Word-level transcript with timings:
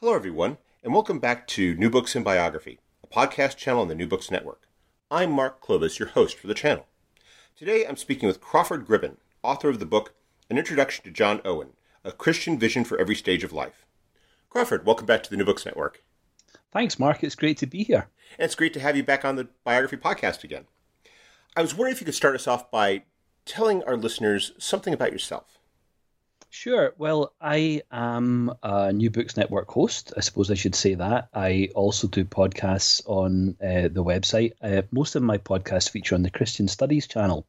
Hello, 0.00 0.14
everyone, 0.14 0.58
and 0.84 0.94
welcome 0.94 1.18
back 1.18 1.48
to 1.48 1.74
New 1.74 1.90
Books 1.90 2.14
in 2.14 2.22
Biography, 2.22 2.78
a 3.02 3.08
podcast 3.08 3.56
channel 3.56 3.82
on 3.82 3.88
the 3.88 3.96
New 3.96 4.06
Books 4.06 4.30
Network. 4.30 4.68
I'm 5.10 5.32
Mark 5.32 5.60
Klobas, 5.60 5.98
your 5.98 6.06
host 6.10 6.38
for 6.38 6.46
the 6.46 6.54
channel. 6.54 6.86
Today 7.56 7.84
I'm 7.84 7.96
speaking 7.96 8.28
with 8.28 8.40
Crawford 8.40 8.86
Gribben, 8.86 9.16
author 9.42 9.68
of 9.68 9.80
the 9.80 9.84
book 9.84 10.14
An 10.48 10.56
Introduction 10.56 11.02
to 11.02 11.10
John 11.10 11.40
Owen 11.44 11.70
A 12.04 12.12
Christian 12.12 12.60
Vision 12.60 12.84
for 12.84 12.96
Every 12.96 13.16
Stage 13.16 13.42
of 13.42 13.52
Life. 13.52 13.86
Crawford, 14.48 14.86
welcome 14.86 15.04
back 15.04 15.24
to 15.24 15.30
the 15.30 15.36
New 15.36 15.44
Books 15.44 15.66
Network. 15.66 16.04
Thanks, 16.70 17.00
Mark. 17.00 17.24
It's 17.24 17.34
great 17.34 17.58
to 17.58 17.66
be 17.66 17.82
here. 17.82 18.06
And 18.38 18.44
it's 18.44 18.54
great 18.54 18.74
to 18.74 18.80
have 18.80 18.96
you 18.96 19.02
back 19.02 19.24
on 19.24 19.34
the 19.34 19.48
Biography 19.64 19.96
podcast 19.96 20.44
again. 20.44 20.66
I 21.56 21.60
was 21.60 21.74
wondering 21.74 21.94
if 21.94 22.00
you 22.00 22.04
could 22.04 22.14
start 22.14 22.36
us 22.36 22.46
off 22.46 22.70
by 22.70 23.02
telling 23.44 23.82
our 23.82 23.96
listeners 23.96 24.52
something 24.58 24.94
about 24.94 25.10
yourself. 25.10 25.57
Sure. 26.50 26.94
Well, 26.96 27.34
I 27.40 27.82
am 27.92 28.52
a 28.62 28.90
New 28.92 29.10
Books 29.10 29.36
Network 29.36 29.68
host. 29.70 30.14
I 30.16 30.20
suppose 30.20 30.50
I 30.50 30.54
should 30.54 30.74
say 30.74 30.94
that. 30.94 31.28
I 31.34 31.68
also 31.74 32.08
do 32.08 32.24
podcasts 32.24 33.02
on 33.06 33.50
uh, 33.62 33.88
the 33.88 34.02
website. 34.02 34.52
Uh, 34.62 34.82
most 34.90 35.14
of 35.14 35.22
my 35.22 35.36
podcasts 35.36 35.90
feature 35.90 36.14
on 36.14 36.22
the 36.22 36.30
Christian 36.30 36.66
Studies 36.66 37.06
channel. 37.06 37.46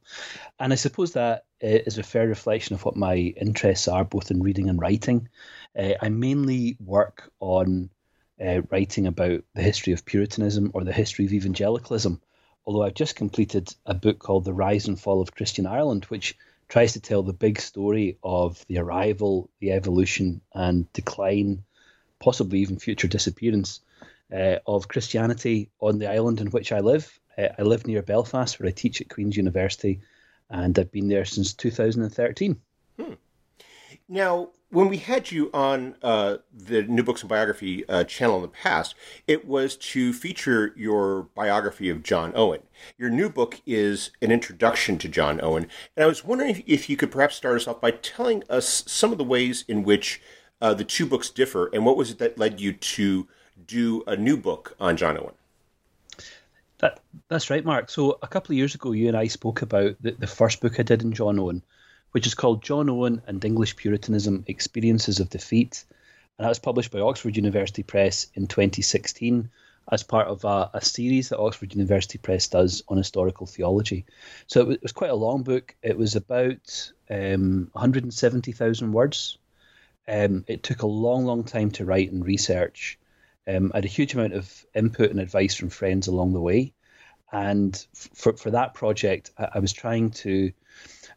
And 0.58 0.70
I 0.70 0.76
suppose 0.76 1.12
that 1.12 1.46
uh, 1.64 1.66
is 1.66 1.96
a 1.96 2.02
fair 2.02 2.28
reflection 2.28 2.74
of 2.74 2.84
what 2.84 2.94
my 2.94 3.16
interests 3.16 3.88
are, 3.88 4.04
both 4.04 4.30
in 4.30 4.42
reading 4.42 4.68
and 4.68 4.78
writing. 4.78 5.28
Uh, 5.76 5.94
I 6.02 6.10
mainly 6.10 6.76
work 6.78 7.32
on 7.40 7.88
uh, 8.38 8.60
writing 8.70 9.06
about 9.06 9.44
the 9.54 9.62
history 9.62 9.94
of 9.94 10.04
Puritanism 10.04 10.72
or 10.74 10.84
the 10.84 10.92
history 10.92 11.24
of 11.24 11.32
evangelicalism. 11.32 12.20
Although 12.66 12.82
I've 12.82 12.94
just 12.94 13.16
completed 13.16 13.74
a 13.86 13.94
book 13.94 14.18
called 14.18 14.44
The 14.44 14.52
Rise 14.52 14.88
and 14.88 15.00
Fall 15.00 15.22
of 15.22 15.34
Christian 15.34 15.66
Ireland, 15.66 16.04
which 16.04 16.36
tries 16.70 16.92
to 16.92 17.00
tell 17.00 17.22
the 17.22 17.32
big 17.32 17.60
story 17.60 18.16
of 18.22 18.64
the 18.68 18.78
arrival, 18.78 19.50
the 19.58 19.72
evolution, 19.72 20.40
and 20.54 20.90
decline, 20.92 21.64
possibly 22.20 22.60
even 22.60 22.78
future 22.78 23.08
disappearance 23.08 23.80
uh, 24.32 24.56
of 24.66 24.86
Christianity 24.86 25.68
on 25.80 25.98
the 25.98 26.08
island 26.08 26.40
in 26.40 26.46
which 26.46 26.70
I 26.70 26.78
live. 26.78 27.20
Uh, 27.36 27.48
I 27.58 27.62
live 27.62 27.86
near 27.86 28.02
Belfast, 28.02 28.58
where 28.58 28.68
I 28.68 28.72
teach 28.72 29.00
at 29.00 29.10
Queen's 29.10 29.36
University, 29.36 30.00
and 30.48 30.78
I've 30.78 30.92
been 30.92 31.08
there 31.08 31.24
since 31.24 31.54
2013. 31.54 32.60
Hmm. 32.98 33.14
Now, 34.08 34.50
when 34.70 34.88
we 34.88 34.98
had 34.98 35.32
you 35.32 35.50
on 35.52 35.96
uh, 36.02 36.36
the 36.52 36.82
New 36.84 37.02
Books 37.02 37.22
and 37.22 37.28
Biography 37.28 37.86
uh, 37.88 38.04
channel 38.04 38.36
in 38.36 38.42
the 38.42 38.48
past, 38.48 38.94
it 39.26 39.46
was 39.46 39.76
to 39.76 40.12
feature 40.12 40.72
your 40.76 41.24
biography 41.34 41.90
of 41.90 42.04
John 42.04 42.32
Owen. 42.36 42.62
Your 42.96 43.10
new 43.10 43.28
book 43.28 43.60
is 43.66 44.10
an 44.22 44.30
introduction 44.30 44.96
to 44.98 45.08
John 45.08 45.40
Owen, 45.42 45.66
and 45.96 46.04
I 46.04 46.06
was 46.06 46.24
wondering 46.24 46.62
if, 46.66 46.88
you 46.88 46.96
could 46.96 47.10
perhaps 47.10 47.34
start 47.34 47.56
us 47.56 47.66
off 47.66 47.80
by 47.80 47.90
telling 47.90 48.44
us 48.48 48.84
some 48.86 49.12
of 49.12 49.18
the 49.18 49.24
ways 49.24 49.64
in 49.66 49.82
which 49.82 50.22
uh, 50.60 50.72
the 50.72 50.84
two 50.84 51.06
books 51.06 51.30
differ, 51.30 51.68
and 51.72 51.84
what 51.84 51.96
was 51.96 52.10
it 52.10 52.18
that 52.18 52.38
led 52.38 52.60
you 52.60 52.72
to 52.72 53.26
do 53.66 54.04
a 54.06 54.16
new 54.16 54.36
book 54.36 54.76
on 54.78 54.96
John 54.96 55.18
Owen? 55.18 55.34
That, 56.78 57.00
that's 57.28 57.50
right, 57.50 57.64
Mark. 57.64 57.90
So 57.90 58.18
a 58.22 58.28
couple 58.28 58.52
of 58.52 58.56
years 58.56 58.74
ago, 58.74 58.92
you 58.92 59.08
and 59.08 59.16
I 59.16 59.26
spoke 59.26 59.62
about 59.62 59.96
the, 60.00 60.12
the 60.12 60.26
first 60.26 60.60
book 60.60 60.78
I 60.78 60.82
did 60.82 61.02
in 61.02 61.12
John 61.12 61.38
Owen, 61.38 61.62
which 62.12 62.26
is 62.26 62.34
called 62.34 62.62
John 62.62 62.90
Owen 62.90 63.22
and 63.26 63.44
English 63.44 63.76
Puritanism 63.76 64.44
Experiences 64.46 65.20
of 65.20 65.30
Defeat. 65.30 65.84
And 66.38 66.44
that 66.44 66.48
was 66.48 66.58
published 66.58 66.90
by 66.90 67.00
Oxford 67.00 67.36
University 67.36 67.82
Press 67.82 68.26
in 68.34 68.46
2016 68.46 69.50
as 69.90 70.02
part 70.02 70.28
of 70.28 70.44
a, 70.44 70.70
a, 70.74 70.80
series 70.80 71.28
that 71.28 71.38
Oxford 71.38 71.74
University 71.74 72.18
Press 72.18 72.48
does 72.48 72.82
on 72.88 72.96
historical 72.96 73.46
theology. 73.46 74.06
So 74.46 74.60
it 74.60 74.66
was, 74.66 74.76
it 74.76 74.82
was 74.82 74.92
quite 74.92 75.10
a 75.10 75.16
long 75.16 75.42
book. 75.42 75.74
It 75.82 75.98
was 75.98 76.16
about 76.16 76.92
um, 77.08 77.68
170,000 77.72 78.92
words. 78.92 79.38
Um, 80.06 80.44
it 80.48 80.62
took 80.62 80.82
a 80.82 80.86
long, 80.86 81.24
long 81.24 81.44
time 81.44 81.70
to 81.72 81.84
write 81.84 82.12
and 82.12 82.24
research. 82.24 82.98
Um, 83.48 83.72
I 83.74 83.78
had 83.78 83.84
a 83.84 83.88
huge 83.88 84.14
amount 84.14 84.34
of 84.34 84.66
input 84.74 85.10
and 85.10 85.20
advice 85.20 85.54
from 85.54 85.70
friends 85.70 86.06
along 86.06 86.32
the 86.32 86.40
way. 86.40 86.72
And 87.32 87.74
for, 87.94 88.32
for 88.34 88.50
that 88.52 88.74
project, 88.74 89.30
I, 89.38 89.48
I 89.54 89.58
was 89.58 89.72
trying 89.72 90.10
to 90.10 90.52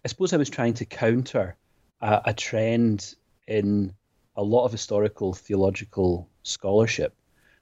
I 0.05 0.09
suppose 0.09 0.33
I 0.33 0.37
was 0.37 0.49
trying 0.49 0.73
to 0.75 0.85
counter 0.85 1.55
a, 2.01 2.21
a 2.25 2.33
trend 2.33 3.15
in 3.47 3.93
a 4.35 4.43
lot 4.43 4.65
of 4.65 4.71
historical 4.71 5.33
theological 5.33 6.27
scholarship, 6.43 7.15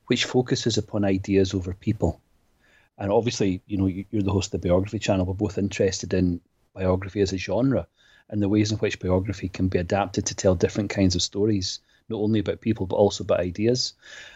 which 0.08 0.26
focuses 0.26 0.78
upon 0.78 1.06
ideas 1.06 1.54
over 1.54 1.74
people. 1.74 2.22
And 2.98 3.12
obviously, 3.12 3.62
you 3.68 3.78
know, 3.78 3.88
you're 3.88 4.24
the 4.24 4.32
host 4.32 4.54
of 4.54 4.62
the 4.62 4.68
biography 4.68 5.00
channel. 5.00 5.26
We're 5.26 5.34
both 5.34 5.58
interested 5.58 6.14
in 6.14 6.42
biography 6.74 7.22
as 7.22 7.34
a 7.34 7.38
genre 7.38 7.88
and 8.30 8.42
the 8.42 8.50
ways 8.50 8.72
in 8.72 8.78
which 8.78 9.00
biography 9.00 9.50
can 9.50 9.68
be 9.68 9.78
adapted 9.78 10.26
to 10.28 10.36
tell 10.36 10.56
different 10.56 10.90
kinds 10.90 11.16
of 11.16 11.22
stories, 11.22 11.80
not 12.10 12.18
only 12.18 12.40
about 12.40 12.62
people, 12.62 12.86
but 12.86 12.96
also 12.96 13.24
about 13.24 13.40
ideas. 13.40 13.94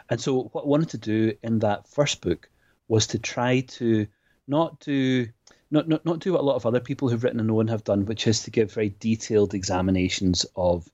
And 0.09 0.19
so, 0.19 0.49
what 0.51 0.65
I 0.65 0.67
wanted 0.67 0.89
to 0.89 0.97
do 0.97 1.33
in 1.41 1.59
that 1.59 1.87
first 1.87 2.21
book 2.21 2.49
was 2.87 3.07
to 3.07 3.19
try 3.19 3.61
to 3.61 4.07
not 4.47 4.79
do 4.81 5.27
not, 5.71 5.87
not 5.87 6.05
not 6.05 6.19
do 6.19 6.33
what 6.33 6.41
a 6.41 6.45
lot 6.45 6.55
of 6.55 6.65
other 6.65 6.79
people 6.79 7.09
who've 7.09 7.23
written 7.23 7.39
on 7.39 7.49
Owen 7.49 7.67
have 7.67 7.83
done, 7.83 8.05
which 8.05 8.27
is 8.27 8.43
to 8.43 8.51
give 8.51 8.71
very 8.71 8.93
detailed 8.99 9.53
examinations 9.53 10.45
of 10.55 10.89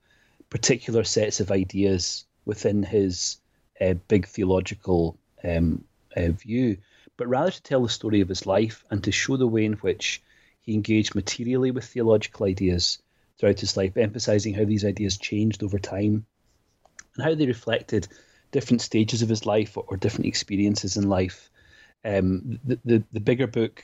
particular 0.49 1.03
sets 1.03 1.39
of 1.39 1.51
ideas 1.51 2.25
within 2.45 2.83
his 2.83 3.37
uh, 3.79 3.93
big 4.07 4.27
theological 4.27 5.17
um, 5.43 5.83
uh, 6.15 6.29
view, 6.29 6.77
but 7.17 7.27
rather 7.27 7.51
to 7.51 7.63
tell 7.63 7.83
the 7.83 7.89
story 7.89 8.21
of 8.21 8.29
his 8.29 8.45
life 8.45 8.83
and 8.89 9.03
to 9.03 9.11
show 9.11 9.37
the 9.37 9.47
way 9.47 9.65
in 9.65 9.73
which 9.73 10.21
he 10.61 10.73
engaged 10.73 11.15
materially 11.15 11.71
with 11.71 11.85
theological 11.85 12.45
ideas 12.45 12.99
throughout 13.37 13.59
his 13.59 13.75
life, 13.75 13.97
emphasizing 13.97 14.53
how 14.53 14.65
these 14.65 14.85
ideas 14.85 15.17
changed 15.17 15.63
over 15.63 15.79
time 15.79 16.25
and 17.15 17.23
how 17.23 17.33
they 17.33 17.45
reflected 17.45 18.07
different 18.51 18.81
stages 18.81 19.21
of 19.21 19.29
his 19.29 19.45
life 19.45 19.77
or, 19.77 19.85
or 19.87 19.97
different 19.97 20.27
experiences 20.27 20.97
in 20.97 21.09
life 21.09 21.49
um, 22.03 22.59
the, 22.63 22.79
the, 22.83 23.03
the 23.11 23.19
bigger 23.19 23.47
book 23.47 23.83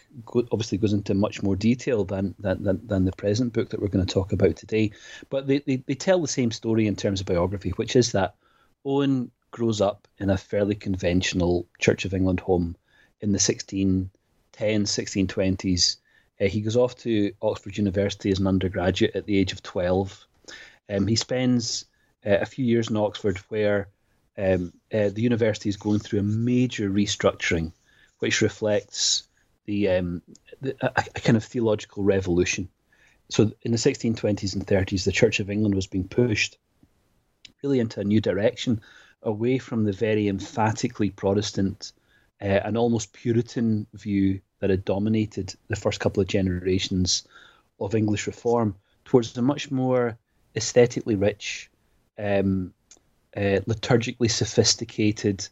obviously 0.51 0.79
goes 0.79 0.93
into 0.93 1.13
much 1.13 1.43
more 1.43 1.55
detail 1.55 2.03
than, 2.03 2.33
than, 2.39 2.63
than, 2.63 2.87
than, 2.87 3.05
the 3.05 3.11
present 3.11 3.53
book 3.53 3.69
that 3.69 3.79
we're 3.79 3.89
going 3.89 4.05
to 4.05 4.13
talk 4.13 4.33
about 4.33 4.55
today. 4.55 4.91
But 5.29 5.45
they, 5.45 5.59
they, 5.59 5.83
they 5.85 5.93
tell 5.93 6.19
the 6.19 6.27
same 6.27 6.51
story 6.51 6.87
in 6.87 6.95
terms 6.95 7.19
of 7.19 7.27
biography, 7.27 7.69
which 7.71 7.95
is 7.95 8.13
that 8.13 8.35
Owen 8.83 9.29
grows 9.51 9.81
up 9.81 10.07
in 10.17 10.31
a 10.31 10.37
fairly 10.37 10.73
conventional 10.73 11.67
Church 11.79 12.05
of 12.05 12.13
England 12.13 12.39
home 12.39 12.75
in 13.21 13.33
the 13.33 13.37
1610s, 13.37 14.09
1620s. 14.57 15.97
Uh, 16.41 16.45
he 16.45 16.61
goes 16.61 16.75
off 16.75 16.95
to 16.95 17.31
Oxford 17.41 17.77
University 17.77 18.31
as 18.31 18.39
an 18.39 18.47
undergraduate 18.47 19.15
at 19.15 19.25
the 19.27 19.37
age 19.37 19.53
of 19.53 19.61
12. 19.61 20.25
Um, 20.89 21.05
he 21.05 21.15
spends 21.15 21.85
uh, 22.25 22.37
a 22.41 22.45
few 22.45 22.65
years 22.65 22.89
in 22.89 22.97
Oxford 22.97 23.37
where 23.49 23.89
um, 24.39 24.73
uh, 24.91 25.09
the 25.09 25.21
university 25.21 25.69
is 25.69 25.77
going 25.77 25.99
through 25.99 26.19
a 26.19 26.23
major 26.23 26.89
restructuring 26.89 27.71
which 28.19 28.41
reflects 28.41 29.23
the, 29.65 29.89
um, 29.89 30.21
the 30.61 30.75
a, 30.81 31.03
a, 31.15 31.19
kind 31.19 31.37
of 31.37 31.43
theological 31.43 32.03
revolution. 32.03 32.69
So 33.29 33.51
in 33.61 33.71
the 33.71 33.77
1620s 33.77 34.53
and 34.53 34.65
30s, 34.65 35.03
the 35.03 35.11
Church 35.11 35.39
of 35.39 35.49
England 35.49 35.75
was 35.75 35.87
being 35.87 36.07
pushed 36.07 36.57
really 37.63 37.79
into 37.79 37.99
a 37.99 38.05
new 38.05 38.21
direction, 38.21 38.81
away 39.23 39.57
from 39.57 39.83
the 39.83 39.91
very 39.91 40.27
emphatically 40.27 41.09
Protestant 41.09 41.91
uh, 42.41 42.45
and 42.45 42.77
almost 42.77 43.13
Puritan 43.13 43.87
view 43.93 44.39
that 44.59 44.69
had 44.69 44.85
dominated 44.85 45.55
the 45.67 45.75
first 45.75 45.99
couple 45.99 46.21
of 46.21 46.27
generations 46.27 47.27
of 47.79 47.95
English 47.95 48.27
reform, 48.27 48.75
towards 49.05 49.35
a 49.37 49.41
much 49.41 49.71
more 49.71 50.17
aesthetically 50.55 51.15
rich, 51.15 51.69
um, 52.17 52.73
uh, 53.35 53.59
liturgically 53.67 54.29
sophisticated 54.29 55.47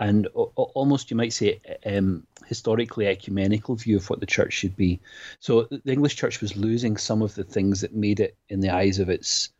and 0.00 0.26
almost 0.28 1.10
you 1.10 1.16
might 1.16 1.34
say 1.34 1.60
um, 1.84 2.26
historically 2.46 3.06
ecumenical 3.06 3.76
view 3.76 3.98
of 3.98 4.08
what 4.08 4.18
the 4.18 4.26
church 4.26 4.54
should 4.54 4.74
be. 4.74 4.98
So 5.40 5.64
the 5.64 5.92
English 5.92 6.16
church 6.16 6.40
was 6.40 6.56
losing 6.56 6.96
some 6.96 7.20
of 7.20 7.34
the 7.34 7.44
things 7.44 7.82
that 7.82 7.94
made 7.94 8.18
it, 8.18 8.34
in 8.48 8.60
the 8.60 8.70
eyes 8.70 8.98
of 8.98 9.10
its 9.10 9.50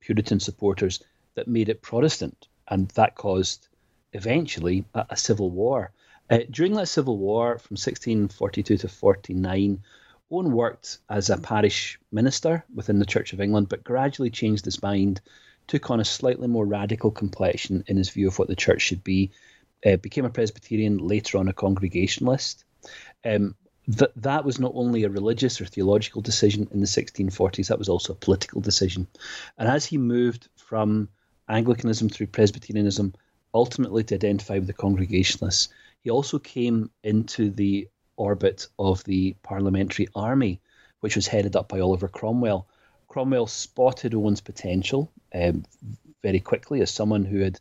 Puritan 0.00 0.38
supporters, 0.38 1.02
that 1.34 1.48
made 1.48 1.70
it 1.70 1.80
Protestant, 1.80 2.46
and 2.68 2.88
that 2.90 3.14
caused 3.14 3.68
eventually 4.12 4.84
a, 4.92 5.06
a 5.10 5.16
civil 5.16 5.50
war. 5.50 5.92
Uh, 6.28 6.40
during 6.50 6.74
that 6.74 6.88
civil 6.88 7.16
war 7.16 7.58
from 7.58 7.76
1642 7.76 8.76
to 8.76 8.88
49, 8.88 9.82
Owen 10.30 10.52
worked 10.52 10.98
as 11.08 11.30
a 11.30 11.38
parish 11.38 11.98
minister 12.12 12.64
within 12.74 12.98
the 12.98 13.06
Church 13.06 13.32
of 13.32 13.40
England, 13.40 13.70
but 13.70 13.82
gradually 13.82 14.28
changed 14.28 14.66
his 14.66 14.82
mind, 14.82 15.22
took 15.66 15.90
on 15.90 16.00
a 16.00 16.04
slightly 16.04 16.48
more 16.48 16.66
radical 16.66 17.10
complexion 17.10 17.82
in 17.86 17.96
his 17.96 18.10
view 18.10 18.28
of 18.28 18.38
what 18.38 18.48
the 18.48 18.56
church 18.56 18.82
should 18.82 19.02
be, 19.02 19.30
uh, 19.86 19.96
became 19.96 20.24
a 20.24 20.30
Presbyterian, 20.30 20.98
later 20.98 21.38
on 21.38 21.48
a 21.48 21.52
Congregationalist. 21.52 22.64
Um, 23.24 23.54
th- 23.86 24.10
that 24.16 24.44
was 24.44 24.58
not 24.58 24.72
only 24.74 25.04
a 25.04 25.08
religious 25.08 25.60
or 25.60 25.66
theological 25.66 26.22
decision 26.22 26.68
in 26.72 26.80
the 26.80 26.86
1640s, 26.86 27.68
that 27.68 27.78
was 27.78 27.88
also 27.88 28.12
a 28.12 28.16
political 28.16 28.60
decision. 28.60 29.06
And 29.58 29.68
as 29.68 29.86
he 29.86 29.96
moved 29.96 30.48
from 30.56 31.08
Anglicanism 31.48 32.08
through 32.08 32.26
Presbyterianism, 32.28 33.14
ultimately 33.54 34.02
to 34.04 34.16
identify 34.16 34.58
with 34.58 34.66
the 34.66 34.72
Congregationalists, 34.72 35.68
he 36.00 36.10
also 36.10 36.38
came 36.38 36.90
into 37.04 37.50
the 37.50 37.88
orbit 38.16 38.66
of 38.78 39.04
the 39.04 39.36
Parliamentary 39.42 40.08
Army, 40.14 40.60
which 41.00 41.16
was 41.16 41.26
headed 41.26 41.54
up 41.54 41.68
by 41.68 41.80
Oliver 41.80 42.08
Cromwell. 42.08 42.66
Cromwell 43.08 43.46
spotted 43.46 44.14
Owen's 44.14 44.40
potential 44.40 45.12
um, 45.34 45.64
very 46.22 46.40
quickly 46.40 46.80
as 46.80 46.90
someone 46.90 47.24
who 47.24 47.38
had 47.38 47.60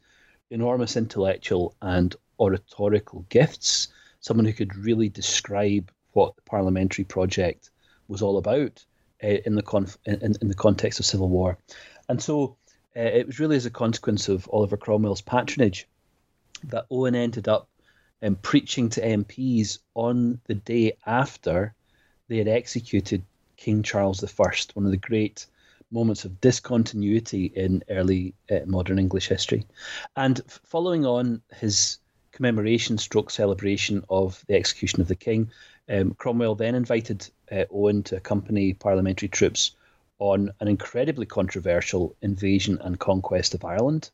enormous 0.49 0.97
intellectual 0.97 1.75
and 1.81 2.15
oratorical 2.39 3.25
gifts, 3.29 3.89
someone 4.19 4.45
who 4.45 4.53
could 4.53 4.75
really 4.75 5.09
describe 5.09 5.91
what 6.13 6.35
the 6.35 6.41
parliamentary 6.43 7.03
project 7.03 7.69
was 8.07 8.21
all 8.21 8.37
about 8.37 8.85
uh, 9.23 9.27
in 9.27 9.55
the 9.55 9.61
conf- 9.61 9.97
in, 10.05 10.35
in, 10.41 10.47
the 10.47 10.53
context 10.53 10.99
of 10.99 11.05
civil 11.05 11.29
war, 11.29 11.57
and 12.09 12.21
so 12.21 12.55
uh, 12.95 13.01
it 13.01 13.27
was 13.27 13.39
really 13.39 13.55
as 13.55 13.65
a 13.65 13.71
consequence 13.71 14.29
of 14.29 14.49
Oliver 14.51 14.77
Cromwell's 14.77 15.21
patronage 15.21 15.87
that 16.65 16.85
Owen 16.89 17.15
ended 17.15 17.47
up 17.47 17.67
um, 18.21 18.35
preaching 18.35 18.89
to 18.89 19.01
MPs 19.01 19.79
on 19.93 20.39
the 20.45 20.55
day 20.55 20.97
after 21.05 21.73
they 22.27 22.37
had 22.37 22.47
executed 22.47 23.23
King 23.57 23.83
Charles 23.83 24.23
I, 24.23 24.51
one 24.73 24.85
of 24.85 24.91
the 24.91 24.97
great 24.97 25.45
moments 25.95 26.25
of 26.25 26.39
discontinuity 26.41 27.45
in 27.45 27.81
early 27.89 28.35
uh, 28.51 28.59
modern 28.67 28.99
English 28.99 29.27
history. 29.27 29.65
And 30.15 30.39
f- 30.39 30.59
following 30.63 31.05
on 31.05 31.41
his 31.57 31.97
commemoration 32.33 32.97
stroke 32.97 33.31
celebration 33.31 34.03
of 34.09 34.43
the 34.47 34.55
execution 34.55 35.01
of 35.01 35.07
the 35.07 35.15
king, 35.15 35.49
um, 35.89 36.13
Cromwell 36.15 36.55
then 36.55 36.75
invited 36.75 37.27
uh, 37.51 37.63
Owen 37.71 38.03
to 38.03 38.17
accompany 38.17 38.73
parliamentary 38.73 39.29
troops 39.29 39.71
on 40.19 40.51
an 40.59 40.67
incredibly 40.67 41.25
controversial 41.25 42.15
invasion 42.21 42.77
and 42.81 42.99
conquest 42.99 43.53
of 43.53 43.65
Ireland, 43.65 44.11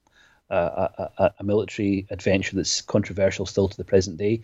uh, 0.50 0.88
a, 0.98 1.10
a, 1.18 1.34
a, 1.40 1.44
military 1.44 2.06
adventure 2.10 2.56
that's 2.56 2.82
controversial 2.82 3.46
still 3.46 3.70
to 3.70 3.78
the 3.78 3.84
present 3.84 4.18
day. 4.18 4.42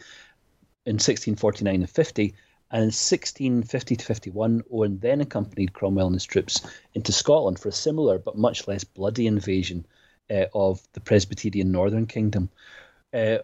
In 0.85 0.95
1649 0.95 1.81
and 1.81 1.89
50, 1.89 2.33
and 2.69 2.81
in 2.81 2.87
1650 2.87 3.95
to 3.95 4.05
51, 4.05 4.63
Owen 4.71 4.99
then 4.99 5.21
accompanied 5.21 5.73
Cromwell 5.73 6.07
and 6.07 6.15
his 6.15 6.25
troops 6.25 6.61
into 6.93 7.13
Scotland 7.13 7.59
for 7.59 7.69
a 7.69 7.73
similar 7.73 8.19
but 8.19 8.37
much 8.37 8.67
less 8.67 8.83
bloody 8.83 9.25
invasion 9.25 9.85
uh, 10.29 10.45
of 10.53 10.81
the 10.91 10.99
Presbyterian 10.99 11.71
Northern 11.71 12.05
Kingdom. 12.05 12.49
Uh, 13.13 13.37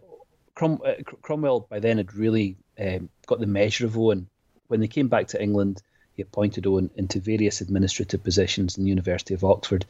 Crom- 0.56 0.82
uh, 0.86 0.96
Cromwell 1.22 1.62
by 1.62 1.80
then 1.80 1.98
had 1.98 2.14
really 2.14 2.58
um, 2.78 3.10
got 3.26 3.40
the 3.40 3.48
measure 3.48 3.86
of 3.86 3.98
Owen. 3.98 4.28
When 4.68 4.82
they 4.82 4.88
came 4.88 5.08
back 5.08 5.28
to 5.28 5.42
England, 5.42 5.82
he 6.14 6.22
appointed 6.22 6.68
Owen 6.68 6.90
into 6.96 7.22
various 7.22 7.62
administrative 7.62 8.24
positions 8.24 8.78
in 8.78 8.84
the 8.84 8.90
University 8.90 9.34
of 9.34 9.46
Oxford, 9.46 9.86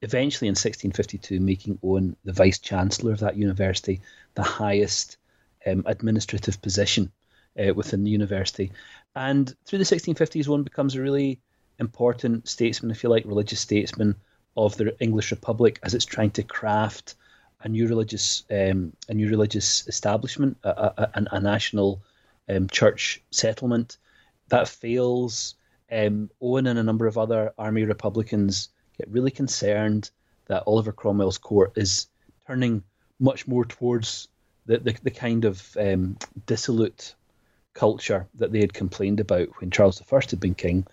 eventually 0.00 0.48
in 0.48 0.52
1652 0.52 1.40
making 1.40 1.78
Owen 1.82 2.16
the 2.24 2.32
Vice 2.32 2.58
Chancellor 2.58 3.12
of 3.12 3.20
that 3.20 3.36
university, 3.36 4.00
the 4.34 4.42
highest 4.42 5.18
um, 5.66 5.82
administrative 5.86 6.62
position 6.62 7.12
uh, 7.58 7.74
within 7.74 8.04
the 8.04 8.10
university. 8.10 8.72
And 9.14 9.54
through 9.64 9.78
the 9.78 9.84
1650s, 9.84 10.48
Owen 10.48 10.62
becomes 10.62 10.94
a 10.94 11.02
really 11.02 11.40
important 11.78 12.48
statesman, 12.48 12.90
if 12.90 13.02
you 13.02 13.08
like, 13.08 13.24
religious 13.24 13.60
statesman 13.60 14.14
of 14.56 14.76
the 14.76 14.96
English 15.00 15.30
Republic 15.30 15.78
as 15.82 15.94
it's 15.94 16.04
trying 16.04 16.30
to 16.32 16.42
craft 16.42 17.14
a 17.62 17.68
new 17.68 17.88
religious 17.88 18.44
um, 18.50 18.92
a 19.08 19.14
new 19.14 19.28
religious 19.28 19.86
establishment, 19.88 20.56
a, 20.62 20.68
a, 20.68 21.24
a 21.32 21.40
national 21.40 22.02
um, 22.48 22.68
church 22.68 23.22
settlement. 23.30 23.98
That 24.48 24.68
fails. 24.68 25.54
Um, 25.90 26.30
Owen 26.40 26.66
and 26.66 26.78
a 26.78 26.82
number 26.82 27.06
of 27.06 27.16
other 27.16 27.52
army 27.56 27.84
Republicans 27.84 28.68
get 28.98 29.08
really 29.08 29.30
concerned 29.30 30.10
that 30.46 30.64
Oliver 30.66 30.92
Cromwell's 30.92 31.38
court 31.38 31.72
is 31.76 32.08
turning 32.46 32.82
much 33.18 33.48
more 33.48 33.64
towards 33.64 34.28
the, 34.66 34.78
the, 34.78 34.96
the 35.02 35.10
kind 35.10 35.44
of 35.44 35.76
um, 35.80 36.18
dissolute 36.46 37.14
culture 37.78 38.26
that 38.34 38.50
they 38.52 38.60
had 38.60 38.74
complained 38.74 39.20
about 39.20 39.48
when 39.60 39.70
Charles 39.70 40.02
I 40.02 40.16
had 40.16 40.40
been 40.40 40.54
king. 40.54 40.86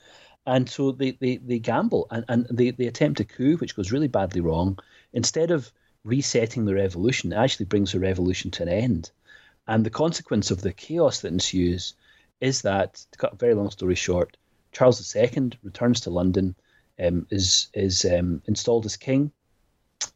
And 0.45 0.69
so 0.69 0.91
they, 0.91 1.11
they, 1.11 1.37
they 1.37 1.57
gamble 1.57 2.07
and, 2.11 2.23
and 2.29 2.45
they, 2.51 2.69
they 2.69 2.85
attempt 2.85 3.19
a 3.19 3.25
coup, 3.25 3.57
which 3.57 3.75
goes 3.75 3.91
really 3.91 4.07
badly 4.07 4.41
wrong. 4.41 4.77
Instead 5.11 5.49
of 5.49 5.71
resetting 6.03 6.65
the 6.65 6.75
revolution, 6.75 7.33
it 7.33 7.37
actually 7.37 7.65
brings 7.65 7.91
the 7.91 7.99
revolution 7.99 8.51
to 8.51 8.63
an 8.63 8.69
end. 8.69 9.11
And 9.67 9.83
the 9.83 9.89
consequence 9.89 10.51
of 10.51 10.61
the 10.61 10.73
chaos 10.73 11.21
that 11.21 11.33
ensues 11.33 11.95
is 12.39 12.61
that, 12.61 13.05
to 13.11 13.17
cut 13.17 13.33
a 13.33 13.37
very 13.37 13.55
long 13.55 13.71
story 13.71 13.95
short, 13.95 14.37
Charles 14.71 15.15
II 15.15 15.51
returns 15.63 16.01
to 16.01 16.11
London, 16.11 16.53
um, 16.99 17.25
is 17.31 17.67
is 17.73 18.05
um, 18.05 18.41
installed 18.45 18.85
as 18.85 18.95
king, 18.95 19.31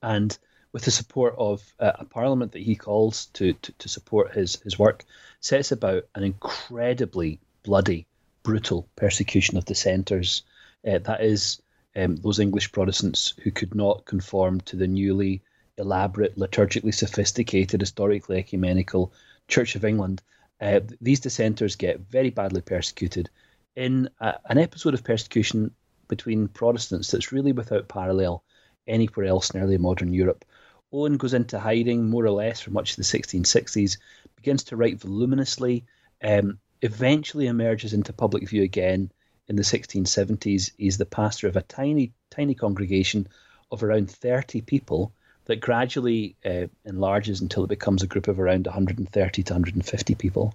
and 0.02 0.38
with 0.72 0.84
the 0.84 0.92
support 0.92 1.36
of 1.38 1.62
uh, 1.80 1.92
a 1.96 2.06
parliament 2.06 2.52
that 2.52 2.62
he 2.62 2.76
calls 2.76 3.28
to, 3.28 3.54
to, 3.54 3.72
to 3.74 3.90
support 3.90 4.34
his, 4.34 4.56
his 4.62 4.78
work, 4.78 5.06
sets 5.40 5.72
about 5.72 6.06
an 6.16 6.24
incredibly 6.24 7.40
bloody, 7.64 8.06
brutal 8.44 8.88
persecution 8.96 9.58
of 9.58 9.66
dissenters. 9.66 10.44
Uh, 10.88 11.00
that 11.00 11.22
is, 11.22 11.62
um, 11.96 12.16
those 12.18 12.40
English 12.40 12.72
Protestants 12.72 13.34
who 13.44 13.52
could 13.52 13.74
not 13.74 14.06
conform 14.06 14.62
to 14.62 14.76
the 14.76 14.88
newly 14.88 15.42
elaborate, 15.78 16.38
liturgically 16.38 16.94
sophisticated, 16.94 17.82
historically 17.82 18.38
ecumenical 18.38 19.14
Church 19.48 19.76
of 19.76 19.86
England. 19.86 20.22
Uh, 20.62 20.82
these 21.02 21.22
dissenters 21.22 21.76
get 21.76 22.02
very 22.02 22.30
badly 22.30 22.62
persecuted 22.62 23.30
in 23.76 24.10
a, 24.20 24.36
an 24.50 24.58
episode 24.58 24.94
of 24.94 25.04
persecution 25.04 25.72
between 26.08 26.48
Protestants 26.48 27.12
that's 27.12 27.32
really 27.32 27.54
without 27.54 27.88
parallel 27.88 28.44
anywhere 28.88 29.28
else 29.28 29.52
in 29.52 29.62
early 29.62 29.78
modern 29.78 30.14
Europe. 30.14 30.44
Owen 30.92 31.18
goes 31.18 31.34
into 31.34 31.60
hiding 31.60 32.10
more 32.10 32.26
or 32.26 32.32
less 32.32 32.62
for 32.62 32.72
much 32.72 32.92
of 32.92 32.96
the 32.98 33.04
1660s, 33.04 33.98
begins 34.36 34.64
to 34.64 34.76
write 34.76 35.00
voluminously, 35.00 35.86
um, 36.24 36.60
eventually 36.82 37.48
emerges 37.48 37.94
into 37.94 38.14
public 38.14 38.48
view 38.48 38.64
again 38.64 39.12
in 39.48 39.56
the 39.56 39.64
1670s. 39.64 40.72
He's 40.78 40.98
the 40.98 41.06
pastor 41.06 41.48
of 41.48 41.56
a 41.56 41.62
tiny, 41.62 42.14
tiny 42.30 42.56
congregation 42.56 43.28
of 43.72 43.84
around 43.84 44.10
30 44.10 44.62
people 44.62 45.12
that 45.46 45.60
gradually 45.60 46.36
uh, 46.46 46.68
enlarges 46.86 47.42
until 47.42 47.64
it 47.64 47.70
becomes 47.70 48.04
a 48.04 48.08
group 48.08 48.28
of 48.28 48.40
around 48.40 48.68
130 48.68 49.44
to 49.44 49.54
150 49.54 50.16
people. 50.16 50.54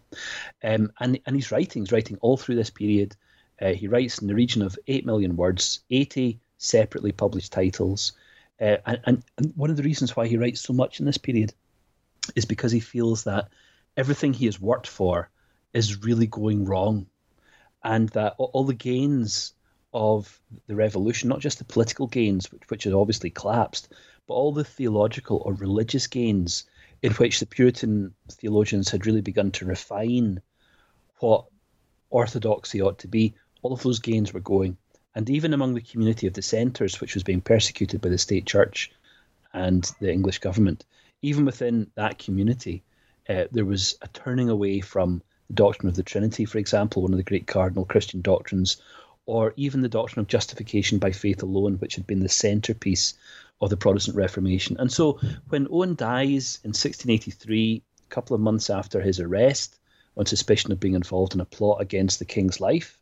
Um, 0.62 0.92
and, 1.00 1.18
and 1.26 1.34
he's 1.34 1.50
writing, 1.50 1.82
he's 1.82 1.92
writing 1.92 2.16
all 2.20 2.36
through 2.36 2.54
this 2.54 2.70
period. 2.70 3.16
Uh, 3.60 3.72
he 3.72 3.88
writes 3.88 4.18
in 4.18 4.28
the 4.28 4.34
region 4.34 4.62
of 4.62 4.78
8 4.86 5.04
million 5.04 5.36
words, 5.36 5.80
80 5.90 6.38
separately 6.58 7.12
published 7.12 7.52
titles. 7.52 8.12
Uh, 8.60 8.76
and, 8.86 9.22
and 9.36 9.52
one 9.56 9.70
of 9.70 9.76
the 9.76 9.82
reasons 9.82 10.14
why 10.14 10.26
he 10.26 10.36
writes 10.36 10.60
so 10.60 10.72
much 10.72 11.00
in 11.00 11.06
this 11.06 11.18
period 11.18 11.52
is 12.36 12.44
because 12.44 12.72
he 12.72 12.80
feels 12.80 13.24
that 13.24 13.48
everything 13.96 14.32
he 14.32 14.46
has 14.46 14.60
worked 14.60 14.86
for 14.86 15.28
is 15.72 16.02
really 16.02 16.26
going 16.26 16.64
wrong, 16.64 17.06
and 17.82 18.08
that 18.10 18.34
all 18.38 18.64
the 18.64 18.74
gains 18.74 19.52
of 19.92 20.40
the 20.66 20.74
revolution, 20.74 21.28
not 21.28 21.40
just 21.40 21.58
the 21.58 21.64
political 21.64 22.06
gains, 22.06 22.50
which, 22.50 22.62
which 22.68 22.84
had 22.84 22.92
obviously 22.92 23.30
collapsed, 23.30 23.88
but 24.26 24.34
all 24.34 24.52
the 24.52 24.64
theological 24.64 25.42
or 25.44 25.54
religious 25.54 26.06
gains 26.06 26.64
in 27.02 27.12
which 27.12 27.40
the 27.40 27.46
Puritan 27.46 28.14
theologians 28.30 28.88
had 28.88 29.04
really 29.04 29.20
begun 29.20 29.50
to 29.52 29.66
refine 29.66 30.40
what 31.20 31.44
orthodoxy 32.10 32.80
ought 32.80 32.98
to 33.00 33.08
be, 33.08 33.34
all 33.62 33.72
of 33.72 33.82
those 33.82 33.98
gains 33.98 34.32
were 34.32 34.40
going 34.40 34.76
and 35.14 35.30
even 35.30 35.54
among 35.54 35.74
the 35.74 35.80
community 35.80 36.26
of 36.26 36.32
dissenters, 36.32 37.00
which 37.00 37.14
was 37.14 37.22
being 37.22 37.40
persecuted 37.40 38.00
by 38.00 38.08
the 38.08 38.18
state 38.18 38.46
church 38.46 38.90
and 39.52 39.92
the 40.00 40.12
English 40.12 40.38
government, 40.38 40.84
even 41.22 41.44
within 41.44 41.90
that 41.94 42.18
community, 42.18 42.82
uh, 43.28 43.44
there 43.52 43.64
was 43.64 43.96
a 44.02 44.08
turning 44.08 44.48
away 44.48 44.80
from 44.80 45.22
the 45.48 45.54
doctrine 45.54 45.88
of 45.88 45.96
the 45.96 46.02
Trinity, 46.02 46.44
for 46.44 46.58
example, 46.58 47.02
one 47.02 47.12
of 47.12 47.16
the 47.16 47.22
great 47.22 47.46
cardinal 47.46 47.84
Christian 47.84 48.20
doctrines, 48.20 48.76
or 49.26 49.54
even 49.56 49.80
the 49.80 49.88
doctrine 49.88 50.20
of 50.20 50.28
justification 50.28 50.98
by 50.98 51.12
faith 51.12 51.42
alone, 51.42 51.74
which 51.74 51.94
had 51.94 52.06
been 52.06 52.20
the 52.20 52.28
centerpiece 52.28 53.14
of 53.60 53.70
the 53.70 53.76
Protestant 53.76 54.16
Reformation. 54.16 54.76
And 54.78 54.92
so 54.92 55.18
when 55.48 55.68
Owen 55.70 55.94
dies 55.94 56.58
in 56.64 56.70
1683, 56.70 57.82
a 58.04 58.08
couple 58.14 58.34
of 58.34 58.40
months 58.40 58.68
after 58.68 59.00
his 59.00 59.20
arrest, 59.20 59.78
on 60.16 60.26
suspicion 60.26 60.72
of 60.72 60.80
being 60.80 60.94
involved 60.94 61.34
in 61.34 61.40
a 61.40 61.44
plot 61.44 61.80
against 61.80 62.18
the 62.18 62.24
king's 62.24 62.60
life, 62.60 62.98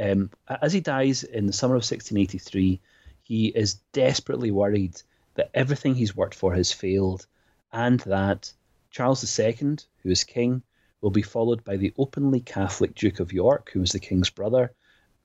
um, 0.00 0.30
as 0.62 0.72
he 0.72 0.80
dies 0.80 1.22
in 1.22 1.46
the 1.46 1.52
summer 1.52 1.74
of 1.74 1.82
1683, 1.82 2.80
he 3.22 3.46
is 3.48 3.74
desperately 3.92 4.50
worried 4.50 5.00
that 5.34 5.50
everything 5.54 5.94
he's 5.94 6.16
worked 6.16 6.34
for 6.34 6.54
has 6.54 6.72
failed 6.72 7.26
and 7.72 8.00
that 8.00 8.52
Charles 8.90 9.38
II, 9.38 9.76
who 10.02 10.10
is 10.10 10.24
king, 10.24 10.62
will 11.00 11.10
be 11.10 11.22
followed 11.22 11.64
by 11.64 11.76
the 11.76 11.94
openly 11.96 12.40
Catholic 12.40 12.94
Duke 12.94 13.20
of 13.20 13.32
York, 13.32 13.70
who 13.72 13.80
was 13.80 13.92
the 13.92 14.00
king's 14.00 14.30
brother, 14.30 14.72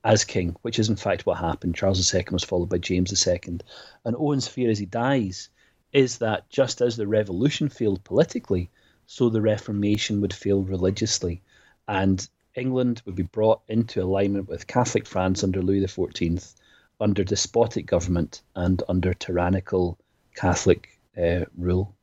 as 0.04 0.24
king, 0.24 0.54
which 0.62 0.78
is 0.78 0.88
in 0.88 0.96
fact 0.96 1.26
what 1.26 1.38
happened. 1.38 1.74
Charles 1.74 2.14
II 2.14 2.24
was 2.30 2.44
followed 2.44 2.68
by 2.68 2.78
James 2.78 3.26
II. 3.26 3.58
And 4.04 4.16
Owen's 4.16 4.46
fear 4.46 4.70
as 4.70 4.78
he 4.78 4.86
dies 4.86 5.48
is 5.92 6.18
that 6.18 6.48
just 6.48 6.80
as 6.80 6.96
the 6.96 7.06
revolution 7.06 7.68
failed 7.68 8.04
politically, 8.04 8.70
so 9.06 9.28
the 9.28 9.40
Reformation 9.40 10.20
would 10.20 10.32
fail 10.32 10.62
religiously. 10.62 11.42
And 11.88 12.26
England 12.56 13.02
would 13.04 13.14
be 13.14 13.22
brought 13.22 13.62
into 13.68 14.02
alignment 14.02 14.48
with 14.48 14.66
Catholic 14.66 15.06
France 15.06 15.44
under 15.44 15.62
Louis 15.62 15.80
XIV, 15.80 16.54
under 17.00 17.24
despotic 17.24 17.86
government, 17.86 18.42
and 18.54 18.82
under 18.88 19.14
tyrannical 19.14 19.98
Catholic 20.34 20.98
uh, 21.16 21.44
rule. 21.56 21.94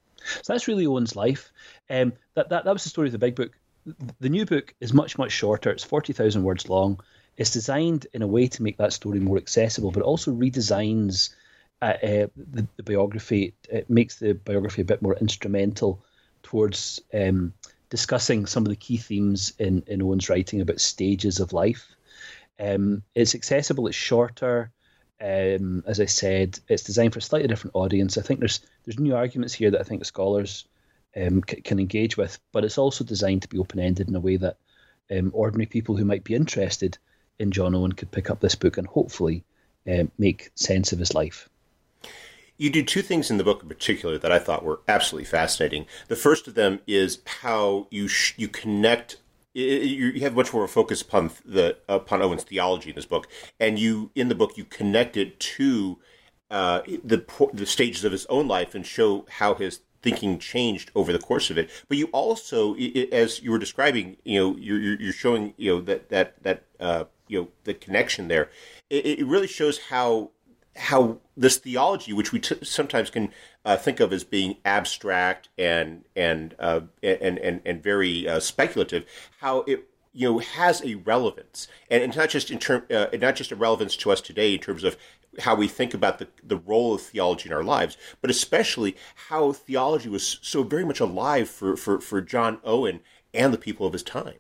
So 0.41 0.53
that's 0.53 0.67
really 0.67 0.86
Owen's 0.86 1.15
life. 1.15 1.51
Um, 1.89 2.13
that, 2.36 2.50
that, 2.50 2.65
that 2.65 2.74
was 2.74 2.83
the 2.83 2.89
story 2.89 3.07
of 3.07 3.12
the 3.12 3.17
big 3.17 3.36
book. 3.36 3.51
The 4.19 4.29
new 4.29 4.45
book 4.45 4.74
is 4.79 4.93
much, 4.93 5.17
much 5.17 5.31
shorter. 5.31 5.69
It's 5.69 5.83
40,000 5.83 6.43
words 6.43 6.69
long. 6.69 7.01
It's 7.36 7.51
designed 7.51 8.07
in 8.13 8.22
a 8.22 8.27
way 8.27 8.48
to 8.48 8.63
make 8.63 8.77
that 8.77 8.93
story 8.93 9.19
more 9.19 9.38
accessible, 9.38 9.91
but 9.91 10.03
also 10.03 10.31
redesigns 10.31 11.33
uh, 11.81 11.98
uh, 12.01 12.27
the, 12.38 12.67
the, 12.77 12.83
biography. 12.83 13.55
It 13.69 13.89
makes 13.89 14.19
the 14.19 14.33
biography 14.33 14.83
a 14.83 14.86
bit 14.86 15.01
more 15.01 15.15
instrumental 15.15 16.01
towards 16.43 17.01
um, 17.13 17.53
discussing 17.93 18.47
some 18.47 18.63
of 18.63 18.69
the 18.69 18.75
key 18.75 18.97
themes 18.97 19.53
in, 19.59 19.83
in 19.85 20.01
Owen's 20.01 20.27
writing 20.27 20.62
about 20.62 20.81
stages 20.81 21.39
of 21.39 21.53
life. 21.53 21.85
Um, 22.59 23.03
it's 23.13 23.35
accessible, 23.35 23.85
it's 23.85 23.95
shorter. 23.95 24.71
Um, 25.21 25.83
as 25.85 26.00
I 26.00 26.07
said, 26.07 26.59
it's 26.67 26.81
designed 26.81 27.13
for 27.13 27.19
a 27.19 27.21
slightly 27.21 27.47
different 27.47 27.75
audience. 27.75 28.17
I 28.17 28.23
think 28.23 28.39
there's 28.39 28.62
there's 28.83 28.97
new 28.97 29.15
arguments 29.15 29.53
here 29.53 29.69
that 29.69 29.79
I 29.79 29.83
think 29.83 30.03
scholars 30.05 30.65
um, 31.15 31.43
c- 31.47 31.62
can 31.62 31.79
engage 31.79 32.17
with, 32.17 32.39
but 32.51 32.65
it's 32.65 32.79
also 32.79 33.03
designed 33.03 33.43
to 33.43 33.47
be 33.47 33.59
open 33.59 33.79
ended 33.79 34.07
in 34.09 34.15
a 34.15 34.19
way 34.19 34.38
that 34.38 34.57
um, 35.12 35.29
ordinary 35.31 35.67
people 35.67 35.95
who 35.95 36.03
might 36.03 36.23
be 36.23 36.33
interested 36.33 36.97
in 37.38 37.51
John 37.51 37.75
Owen 37.75 37.91
could 37.91 38.09
pick 38.09 38.31
up 38.31 38.39
this 38.39 38.55
book 38.55 38.79
and 38.79 38.88
hopefully 38.88 39.43
um, 39.88 40.12
make 40.17 40.50
sense 40.55 40.93
of 40.93 40.97
his 40.97 41.13
life. 41.13 41.47
You 42.57 42.69
do 42.69 42.83
two 42.83 43.01
things 43.01 43.31
in 43.31 43.38
the 43.38 43.43
book 43.43 43.63
in 43.63 43.69
particular 43.69 44.17
that 44.17 44.31
I 44.31 44.39
thought 44.39 44.63
were 44.63 44.81
absolutely 44.88 45.25
fascinating. 45.25 45.86
The 46.07 46.15
first 46.15 46.48
of 46.48 46.53
them 46.53 46.79
is 46.88 47.19
how 47.41 47.88
you 47.89 48.07
sh- 48.07 48.36
you 48.38 48.48
connect 48.48 49.17
you 49.53 50.19
have 50.22 50.36
much 50.36 50.51
more 50.51 50.63
of 50.63 50.69
a 50.69 50.74
focus 50.74 51.01
upon 51.01 51.31
the 51.45 51.77
upon 51.88 52.22
Owen's 52.22 52.43
theology 52.43 52.89
in 52.89 52.95
this 52.95 53.05
book, 53.05 53.27
and 53.60 53.77
you 53.77 54.12
in 54.15 54.29
the 54.29 54.36
book 54.36 54.57
you 54.57 54.65
connect 54.65 55.15
it 55.15 55.39
to 55.39 56.00
uh, 56.50 56.81
the 57.03 57.24
the 57.53 57.65
stages 57.65 58.03
of 58.03 58.12
his 58.12 58.25
own 58.27 58.48
life 58.48 58.74
and 58.74 58.86
show 58.86 59.25
how 59.29 59.53
his 59.53 59.81
thinking 60.01 60.38
changed 60.38 60.91
over 60.95 61.13
the 61.13 61.19
course 61.19 61.50
of 61.50 61.57
it. 61.57 61.69
But 61.88 61.98
you 61.98 62.07
also, 62.07 62.75
as 62.75 63.41
you 63.41 63.51
were 63.51 63.60
describing, 63.60 64.17
you 64.24 64.39
know, 64.39 64.57
you're, 64.57 65.00
you're 65.00 65.13
showing 65.13 65.53
you 65.57 65.75
know 65.75 65.81
that 65.81 66.10
that 66.10 66.41
that 66.43 66.63
uh, 66.79 67.05
you 67.27 67.41
know 67.41 67.48
the 67.63 67.74
connection 67.74 68.27
there. 68.27 68.50
It, 68.89 69.19
it 69.19 69.25
really 69.25 69.48
shows 69.48 69.79
how 69.89 70.31
how 70.75 71.20
this 71.38 71.58
theology, 71.58 72.13
which 72.13 72.32
we 72.32 72.39
t- 72.39 72.63
sometimes 72.63 73.10
can 73.10 73.32
uh, 73.65 73.77
think 73.77 74.00
of 74.00 74.12
as 74.12 74.24
being 74.24 74.58
abstract 74.65 75.50
and 75.58 76.03
and 76.15 76.56
uh, 76.60 76.82
and, 77.01 77.38
and 77.38 77.62
and 77.65 77.84
very 77.84 78.27
uh, 78.27 78.39
speculative, 78.39 79.06
how 79.39 79.60
it 79.62 79.88
you 80.13 80.32
know 80.32 80.39
has 80.39 80.84
a 80.84 80.96
relevance, 80.96 81.68
and 81.89 82.03
it's 82.03 82.18
not 82.18 82.30
just 82.30 82.51
in 82.51 82.60
term, 82.60 82.84
uh, 82.92 83.08
not 83.20 83.36
just 83.36 83.51
a 83.51 83.56
relevance 83.56 83.96
to 83.98 84.12
us 84.12 84.22
today 84.22 84.53
in 84.53 84.60
terms 84.60 84.84
of 84.84 84.98
how 85.39 85.56
we 85.56 85.68
think 85.68 85.94
about 85.94 86.20
the, 86.20 86.27
the 86.44 86.58
role 86.58 86.94
of 86.94 87.01
theology 87.01 87.50
in 87.50 87.53
our 87.53 87.63
lives, 87.63 87.98
but 88.22 88.30
especially 88.30 88.96
how 89.30 89.51
theology 89.51 90.10
was 90.10 90.39
so 90.42 90.63
very 90.63 90.86
much 90.86 91.00
alive 91.00 91.50
for, 91.50 91.75
for, 91.75 92.00
for 92.00 92.22
John 92.22 92.60
Owen 92.63 93.00
and 93.34 93.53
the 93.53 93.58
people 93.58 93.88
of 93.88 93.94
his 93.94 94.03
time. 94.03 94.36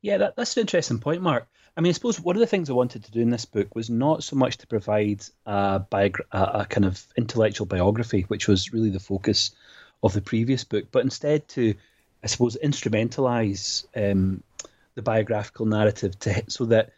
Yeah, 0.00 0.18
that, 0.18 0.36
that's 0.36 0.56
an 0.56 0.62
interesting 0.62 1.00
point, 1.00 1.22
Mark. 1.22 1.48
I 1.76 1.80
mean, 1.80 1.90
I 1.90 1.92
suppose 1.94 2.20
one 2.20 2.36
of 2.36 2.40
the 2.40 2.46
things 2.46 2.70
I 2.70 2.74
wanted 2.74 3.04
to 3.04 3.10
do 3.10 3.20
in 3.20 3.30
this 3.30 3.46
book 3.46 3.74
was 3.74 3.90
not 3.90 4.22
so 4.22 4.36
much 4.36 4.58
to 4.58 4.66
provide 4.68 5.24
a, 5.44 5.82
a 6.32 6.66
kind 6.70 6.84
of 6.84 7.04
intellectual 7.16 7.66
biography, 7.66 8.22
which 8.22 8.46
was 8.46 8.72
really 8.72 8.90
the 8.90 9.00
focus 9.00 9.50
of 10.02 10.12
the 10.12 10.20
previous 10.20 10.62
book, 10.62 10.86
but 10.92 11.02
instead 11.02 11.48
to, 11.48 11.74
I 12.22 12.28
suppose, 12.28 12.56
instrumentalize 12.62 13.86
um, 13.96 14.44
the 14.94 15.02
biographical 15.02 15.66
narrative 15.66 16.16
to 16.20 16.44
so 16.48 16.66
that 16.66 16.92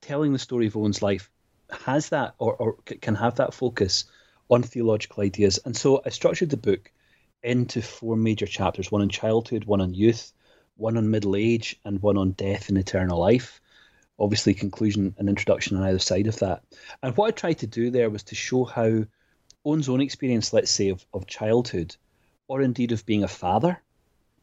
telling 0.00 0.32
the 0.32 0.40
story 0.40 0.66
of 0.66 0.76
Owen's 0.76 1.02
life 1.02 1.30
has 1.70 2.08
that 2.08 2.34
or, 2.38 2.56
or 2.56 2.76
can 3.00 3.14
have 3.14 3.36
that 3.36 3.54
focus 3.54 4.06
on 4.48 4.64
theological 4.64 5.22
ideas. 5.22 5.60
And 5.64 5.76
so 5.76 6.02
I 6.04 6.08
structured 6.08 6.50
the 6.50 6.56
book 6.56 6.90
into 7.44 7.80
four 7.80 8.16
major 8.16 8.46
chapters: 8.46 8.90
one 8.90 9.02
on 9.02 9.08
childhood, 9.08 9.66
one 9.66 9.80
on 9.80 9.94
youth, 9.94 10.32
one 10.76 10.96
on 10.96 11.10
middle 11.12 11.36
age, 11.36 11.78
and 11.84 12.02
one 12.02 12.16
on 12.16 12.32
death 12.32 12.68
and 12.70 12.78
eternal 12.78 13.20
life 13.20 13.60
obviously 14.18 14.54
conclusion 14.54 15.14
and 15.18 15.28
introduction 15.28 15.76
on 15.76 15.82
either 15.84 15.98
side 15.98 16.26
of 16.26 16.38
that. 16.38 16.62
And 17.02 17.16
what 17.16 17.28
I 17.28 17.30
tried 17.32 17.58
to 17.58 17.66
do 17.66 17.90
there 17.90 18.10
was 18.10 18.22
to 18.24 18.34
show 18.34 18.64
how 18.64 19.04
Owen's 19.64 19.88
own 19.88 20.00
experience, 20.00 20.52
let's 20.52 20.70
say, 20.70 20.90
of, 20.90 21.04
of 21.12 21.26
childhood, 21.26 21.96
or 22.48 22.62
indeed 22.62 22.92
of 22.92 23.04
being 23.04 23.24
a 23.24 23.28
father 23.28 23.80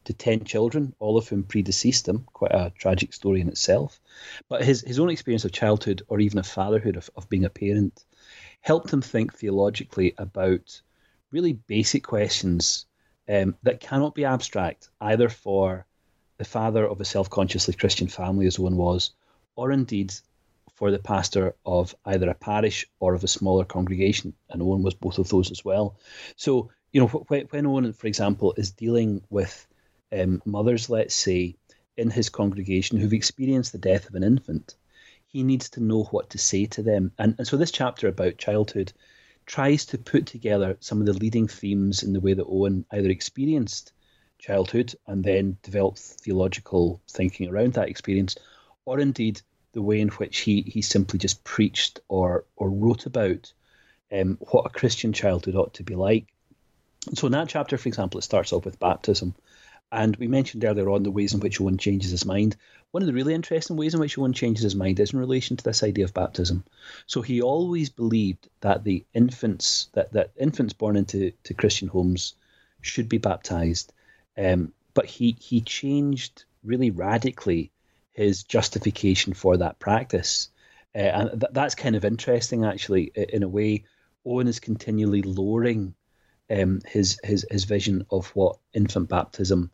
to 0.04 0.12
10 0.12 0.44
children, 0.44 0.94
all 0.98 1.16
of 1.16 1.28
whom 1.28 1.44
predeceased 1.44 2.06
him, 2.06 2.26
quite 2.32 2.52
a 2.52 2.72
tragic 2.76 3.12
story 3.14 3.40
in 3.40 3.48
itself. 3.48 4.00
But 4.48 4.64
his, 4.64 4.82
his 4.82 4.98
own 4.98 5.10
experience 5.10 5.44
of 5.44 5.52
childhood, 5.52 6.02
or 6.08 6.20
even 6.20 6.38
of 6.38 6.46
fatherhood, 6.46 6.96
of, 6.96 7.10
of 7.16 7.28
being 7.28 7.44
a 7.44 7.50
parent, 7.50 8.04
helped 8.60 8.92
him 8.92 9.02
think 9.02 9.34
theologically 9.34 10.14
about 10.18 10.80
really 11.30 11.54
basic 11.54 12.04
questions 12.04 12.86
um, 13.28 13.56
that 13.62 13.80
cannot 13.80 14.14
be 14.14 14.24
abstract, 14.24 14.90
either 15.00 15.28
for 15.28 15.86
the 16.36 16.44
father 16.44 16.86
of 16.86 17.00
a 17.00 17.04
self 17.04 17.30
consciously 17.30 17.74
Christian 17.74 18.08
family, 18.08 18.46
as 18.46 18.58
Owen 18.58 18.76
was, 18.76 19.12
or 19.56 19.72
indeed 19.72 20.14
for 20.74 20.90
the 20.90 20.98
pastor 20.98 21.54
of 21.64 21.94
either 22.04 22.28
a 22.28 22.34
parish 22.34 22.86
or 22.98 23.14
of 23.14 23.24
a 23.24 23.28
smaller 23.28 23.64
congregation. 23.64 24.34
And 24.50 24.60
Owen 24.60 24.82
was 24.82 24.94
both 24.94 25.18
of 25.18 25.28
those 25.28 25.50
as 25.50 25.64
well. 25.64 25.96
So, 26.36 26.70
you 26.92 27.00
know, 27.00 27.06
when 27.06 27.66
Owen, 27.66 27.92
for 27.92 28.06
example, 28.06 28.54
is 28.56 28.72
dealing 28.72 29.22
with 29.30 29.66
um, 30.12 30.42
mothers, 30.44 30.90
let's 30.90 31.14
say, 31.14 31.56
in 31.96 32.10
his 32.10 32.28
congregation 32.28 32.98
who've 32.98 33.12
experienced 33.12 33.72
the 33.72 33.78
death 33.78 34.08
of 34.08 34.16
an 34.16 34.24
infant, 34.24 34.74
he 35.26 35.44
needs 35.44 35.70
to 35.70 35.82
know 35.82 36.04
what 36.04 36.30
to 36.30 36.38
say 36.38 36.66
to 36.66 36.82
them. 36.82 37.12
And, 37.18 37.36
and 37.38 37.46
so 37.46 37.56
this 37.56 37.70
chapter 37.70 38.08
about 38.08 38.38
childhood 38.38 38.92
tries 39.46 39.84
to 39.86 39.98
put 39.98 40.26
together 40.26 40.76
some 40.80 41.00
of 41.00 41.06
the 41.06 41.12
leading 41.12 41.46
themes 41.46 42.02
in 42.02 42.12
the 42.12 42.20
way 42.20 42.34
that 42.34 42.46
Owen 42.46 42.84
either 42.90 43.10
experienced 43.10 43.92
childhood 44.38 44.94
and 45.06 45.22
then 45.22 45.56
developed 45.62 45.98
theological 45.98 47.00
thinking 47.08 47.48
around 47.48 47.74
that 47.74 47.88
experience, 47.88 48.36
or 48.84 49.00
indeed 49.00 49.40
the 49.72 49.82
way 49.82 50.00
in 50.00 50.08
which 50.08 50.40
he, 50.40 50.62
he 50.62 50.82
simply 50.82 51.18
just 51.18 51.42
preached 51.44 52.00
or, 52.08 52.44
or 52.56 52.70
wrote 52.70 53.06
about 53.06 53.52
um, 54.12 54.38
what 54.40 54.66
a 54.66 54.70
Christian 54.70 55.12
childhood 55.12 55.56
ought 55.56 55.74
to 55.74 55.82
be 55.82 55.94
like. 55.94 56.26
So 57.14 57.26
in 57.26 57.32
that 57.32 57.48
chapter, 57.48 57.76
for 57.76 57.88
example, 57.88 58.18
it 58.18 58.22
starts 58.22 58.52
off 58.52 58.64
with 58.64 58.78
baptism. 58.78 59.34
And 59.92 60.16
we 60.16 60.26
mentioned 60.26 60.64
earlier 60.64 60.90
on 60.90 61.02
the 61.02 61.10
ways 61.10 61.34
in 61.34 61.40
which 61.40 61.60
Owen 61.60 61.78
changes 61.78 62.10
his 62.10 62.24
mind. 62.24 62.56
One 62.90 63.02
of 63.02 63.06
the 63.06 63.12
really 63.12 63.34
interesting 63.34 63.76
ways 63.76 63.94
in 63.94 64.00
which 64.00 64.16
Owen 64.18 64.32
changes 64.32 64.62
his 64.62 64.74
mind 64.74 64.98
is 64.98 65.12
in 65.12 65.18
relation 65.18 65.56
to 65.56 65.64
this 65.64 65.82
idea 65.82 66.04
of 66.04 66.14
baptism. 66.14 66.64
So 67.06 67.22
he 67.22 67.42
always 67.42 67.90
believed 67.90 68.48
that 68.60 68.84
the 68.84 69.04
infants 69.14 69.88
that, 69.92 70.12
that 70.12 70.30
infants 70.36 70.72
born 70.72 70.96
into 70.96 71.32
to 71.44 71.54
Christian 71.54 71.88
homes 71.88 72.34
should 72.80 73.08
be 73.08 73.18
baptized. 73.18 73.92
Um, 74.36 74.72
but 74.94 75.06
he 75.06 75.36
he 75.38 75.60
changed 75.60 76.44
really 76.64 76.90
radically 76.90 77.70
his 78.14 78.44
justification 78.44 79.34
for 79.34 79.58
that 79.58 79.78
practice. 79.78 80.48
Uh, 80.94 80.98
and 80.98 81.40
th- 81.40 81.52
that's 81.52 81.74
kind 81.74 81.96
of 81.96 82.04
interesting, 82.04 82.64
actually, 82.64 83.12
in 83.14 83.42
a 83.42 83.48
way. 83.48 83.84
Owen 84.24 84.48
is 84.48 84.60
continually 84.60 85.20
lowering 85.20 85.94
um, 86.50 86.80
his, 86.86 87.18
his 87.22 87.46
his 87.50 87.64
vision 87.64 88.06
of 88.10 88.28
what 88.28 88.56
infant 88.72 89.08
baptism 89.08 89.70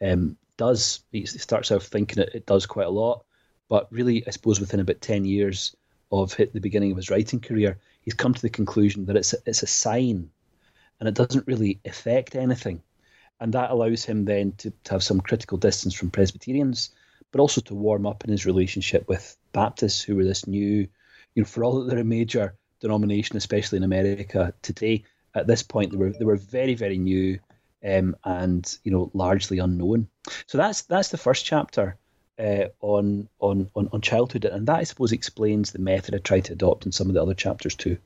um, 0.00 0.36
does. 0.56 1.00
He 1.12 1.26
starts 1.26 1.70
out 1.70 1.82
thinking 1.82 2.22
it, 2.22 2.30
it 2.34 2.46
does 2.46 2.66
quite 2.66 2.86
a 2.86 2.90
lot, 2.90 3.24
but 3.68 3.92
really, 3.92 4.26
I 4.26 4.30
suppose 4.30 4.58
within 4.58 4.80
about 4.80 5.00
ten 5.00 5.24
years 5.24 5.76
of 6.10 6.36
the 6.36 6.60
beginning 6.60 6.90
of 6.90 6.96
his 6.96 7.10
writing 7.10 7.40
career, 7.40 7.78
he's 8.00 8.14
come 8.14 8.34
to 8.34 8.42
the 8.42 8.50
conclusion 8.50 9.06
that 9.06 9.16
it's 9.16 9.34
a, 9.34 9.36
it's 9.46 9.62
a 9.62 9.66
sign, 9.66 10.30
and 10.98 11.08
it 11.08 11.14
doesn't 11.14 11.46
really 11.46 11.80
affect 11.84 12.34
anything, 12.34 12.82
and 13.40 13.52
that 13.52 13.70
allows 13.70 14.04
him 14.04 14.24
then 14.24 14.52
to, 14.58 14.72
to 14.84 14.92
have 14.92 15.02
some 15.02 15.20
critical 15.20 15.58
distance 15.58 15.94
from 15.94 16.10
Presbyterians 16.10 16.90
but 17.32 17.40
also 17.40 17.60
to 17.62 17.74
warm 17.74 18.06
up 18.06 18.24
in 18.24 18.30
his 18.30 18.46
relationship 18.46 19.08
with 19.08 19.36
Baptists, 19.52 20.00
who 20.02 20.14
were 20.14 20.24
this 20.24 20.46
new, 20.46 20.86
you 21.34 21.42
know, 21.42 21.44
for 21.44 21.64
all 21.64 21.80
that 21.80 21.90
they're 21.90 21.98
a 21.98 22.04
major 22.04 22.54
denomination, 22.80 23.36
especially 23.36 23.78
in 23.78 23.84
America 23.84 24.54
today, 24.62 25.04
at 25.34 25.46
this 25.46 25.62
point 25.62 25.90
they 25.90 25.96
were 25.96 26.10
they 26.10 26.24
were 26.24 26.36
very 26.36 26.74
very 26.74 26.98
new 26.98 27.38
um, 27.84 28.16
and 28.24 28.78
you 28.84 28.92
know 28.92 29.10
largely 29.14 29.58
unknown. 29.58 30.08
So 30.46 30.58
that's 30.58 30.82
that's 30.82 31.08
the 31.08 31.18
first 31.18 31.44
chapter 31.44 31.96
uh, 32.38 32.66
on, 32.80 33.28
on 33.40 33.70
on 33.74 33.88
on 33.92 34.00
childhood, 34.00 34.44
and 34.44 34.66
that 34.68 34.76
I 34.76 34.84
suppose 34.84 35.12
explains 35.12 35.72
the 35.72 35.78
method 35.78 36.14
I 36.14 36.18
tried 36.18 36.44
to 36.46 36.52
adopt 36.52 36.86
in 36.86 36.92
some 36.92 37.08
of 37.08 37.14
the 37.14 37.22
other 37.22 37.34
chapters 37.34 37.74
too. 37.74 37.96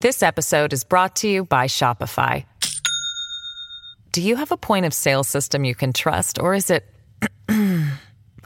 This 0.00 0.22
episode 0.22 0.72
is 0.72 0.84
brought 0.84 1.16
to 1.16 1.28
you 1.28 1.44
by 1.44 1.66
Shopify. 1.66 2.44
Do 4.12 4.22
you 4.22 4.36
have 4.36 4.52
a 4.52 4.56
point 4.56 4.86
of 4.86 4.94
sale 4.94 5.24
system 5.24 5.64
you 5.64 5.74
can 5.74 5.92
trust, 5.92 6.38
or 6.38 6.54
is 6.54 6.70
it 6.70 6.84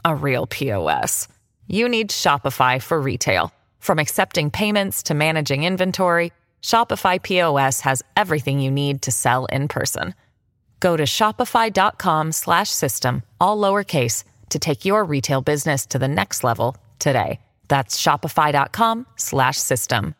a 0.09 0.15
real 0.15 0.47
POS? 0.47 1.27
You 1.67 1.87
need 1.87 2.09
Shopify 2.09 2.81
for 2.81 2.99
retail. 2.99 3.53
From 3.77 3.99
accepting 3.99 4.49
payments 4.49 5.03
to 5.03 5.13
managing 5.13 5.63
inventory, 5.63 6.33
Shopify 6.63 7.21
POS 7.21 7.81
has 7.81 8.01
everything 8.17 8.59
you 8.59 8.71
need 8.71 9.03
to 9.03 9.11
sell 9.11 9.45
in 9.45 9.67
person. 9.67 10.15
Go 10.79 10.97
to 10.97 11.03
shopify.com/system 11.03 13.21
all 13.39 13.57
lowercase 13.57 14.23
to 14.49 14.59
take 14.59 14.83
your 14.83 15.05
retail 15.05 15.41
business 15.41 15.85
to 15.85 15.99
the 15.99 16.07
next 16.07 16.43
level 16.43 16.75
today. 16.97 17.39
That's 17.67 18.01
shopify.com/system. 18.01 20.15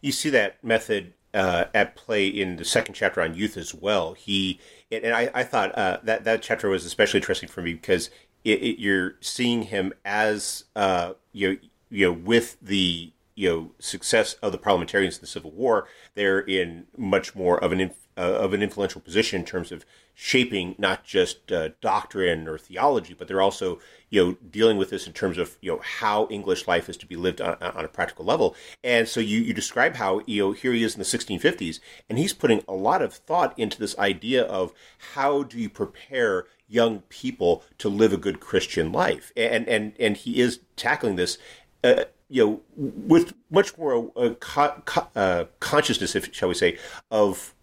You 0.00 0.12
see 0.12 0.30
that 0.30 0.64
method 0.64 1.12
uh, 1.34 1.64
at 1.74 1.96
play 1.96 2.26
in 2.26 2.56
the 2.56 2.64
second 2.64 2.94
chapter 2.94 3.20
on 3.20 3.34
youth 3.34 3.58
as 3.58 3.74
well. 3.74 4.14
He 4.14 4.58
and 4.90 5.12
I, 5.12 5.30
I 5.34 5.44
thought 5.44 5.76
uh, 5.76 5.98
that 6.04 6.24
that 6.24 6.42
chapter 6.42 6.68
was 6.68 6.84
especially 6.84 7.18
interesting 7.18 7.48
for 7.48 7.60
me 7.60 7.74
because 7.74 8.08
it, 8.46 8.62
it, 8.62 8.78
you're 8.80 9.16
seeing 9.20 9.62
him 9.62 9.92
as 10.04 10.64
uh, 10.76 11.14
you 11.32 11.48
know, 11.48 11.56
you 11.90 12.06
know 12.06 12.12
with 12.12 12.56
the 12.62 13.12
you 13.34 13.48
know 13.50 13.72
success 13.80 14.34
of 14.34 14.52
the 14.52 14.58
parliamentarians 14.58 15.16
in 15.16 15.20
the 15.20 15.26
Civil 15.26 15.50
War, 15.50 15.88
they're 16.14 16.38
in 16.38 16.86
much 16.96 17.34
more 17.34 17.62
of 17.62 17.72
an 17.72 17.80
inf- 17.80 18.06
uh, 18.16 18.20
of 18.20 18.54
an 18.54 18.62
influential 18.62 19.00
position 19.00 19.40
in 19.40 19.46
terms 19.46 19.72
of 19.72 19.84
shaping 20.14 20.74
not 20.78 21.04
just 21.04 21.52
uh, 21.52 21.70
doctrine 21.82 22.48
or 22.48 22.56
theology, 22.56 23.14
but 23.14 23.26
they're 23.26 23.42
also 23.42 23.80
you 24.10 24.24
know 24.24 24.36
dealing 24.48 24.76
with 24.76 24.90
this 24.90 25.08
in 25.08 25.12
terms 25.12 25.38
of 25.38 25.58
you 25.60 25.72
know 25.72 25.80
how 25.82 26.28
English 26.30 26.68
life 26.68 26.88
is 26.88 26.96
to 26.96 27.06
be 27.06 27.16
lived 27.16 27.40
on, 27.40 27.56
on 27.60 27.84
a 27.84 27.88
practical 27.88 28.24
level. 28.24 28.54
And 28.84 29.08
so 29.08 29.18
you 29.18 29.40
you 29.40 29.54
describe 29.54 29.96
how 29.96 30.22
you 30.24 30.44
know 30.44 30.52
here 30.52 30.72
he 30.72 30.84
is 30.84 30.94
in 30.94 31.00
the 31.00 31.04
1650s, 31.04 31.80
and 32.08 32.16
he's 32.16 32.32
putting 32.32 32.62
a 32.68 32.74
lot 32.74 33.02
of 33.02 33.12
thought 33.12 33.58
into 33.58 33.80
this 33.80 33.98
idea 33.98 34.44
of 34.44 34.72
how 35.14 35.42
do 35.42 35.58
you 35.58 35.68
prepare 35.68 36.46
young 36.68 37.00
people 37.08 37.62
to 37.78 37.88
live 37.88 38.12
a 38.12 38.16
good 38.16 38.40
Christian 38.40 38.92
life, 38.92 39.32
and 39.36 39.68
and 39.68 39.94
and 39.98 40.16
he 40.16 40.40
is 40.40 40.60
tackling 40.76 41.16
this. 41.16 41.38
Uh, 41.84 42.04
you 42.28 42.44
know, 42.44 42.60
with 42.76 43.34
much 43.50 43.78
more 43.78 44.10
uh, 44.16 44.30
co- 44.40 44.82
co- 44.84 45.08
uh, 45.14 45.44
consciousness, 45.60 46.16
if 46.16 46.34
shall 46.34 46.48
we 46.48 46.54
say, 46.54 46.76
of 47.08 47.54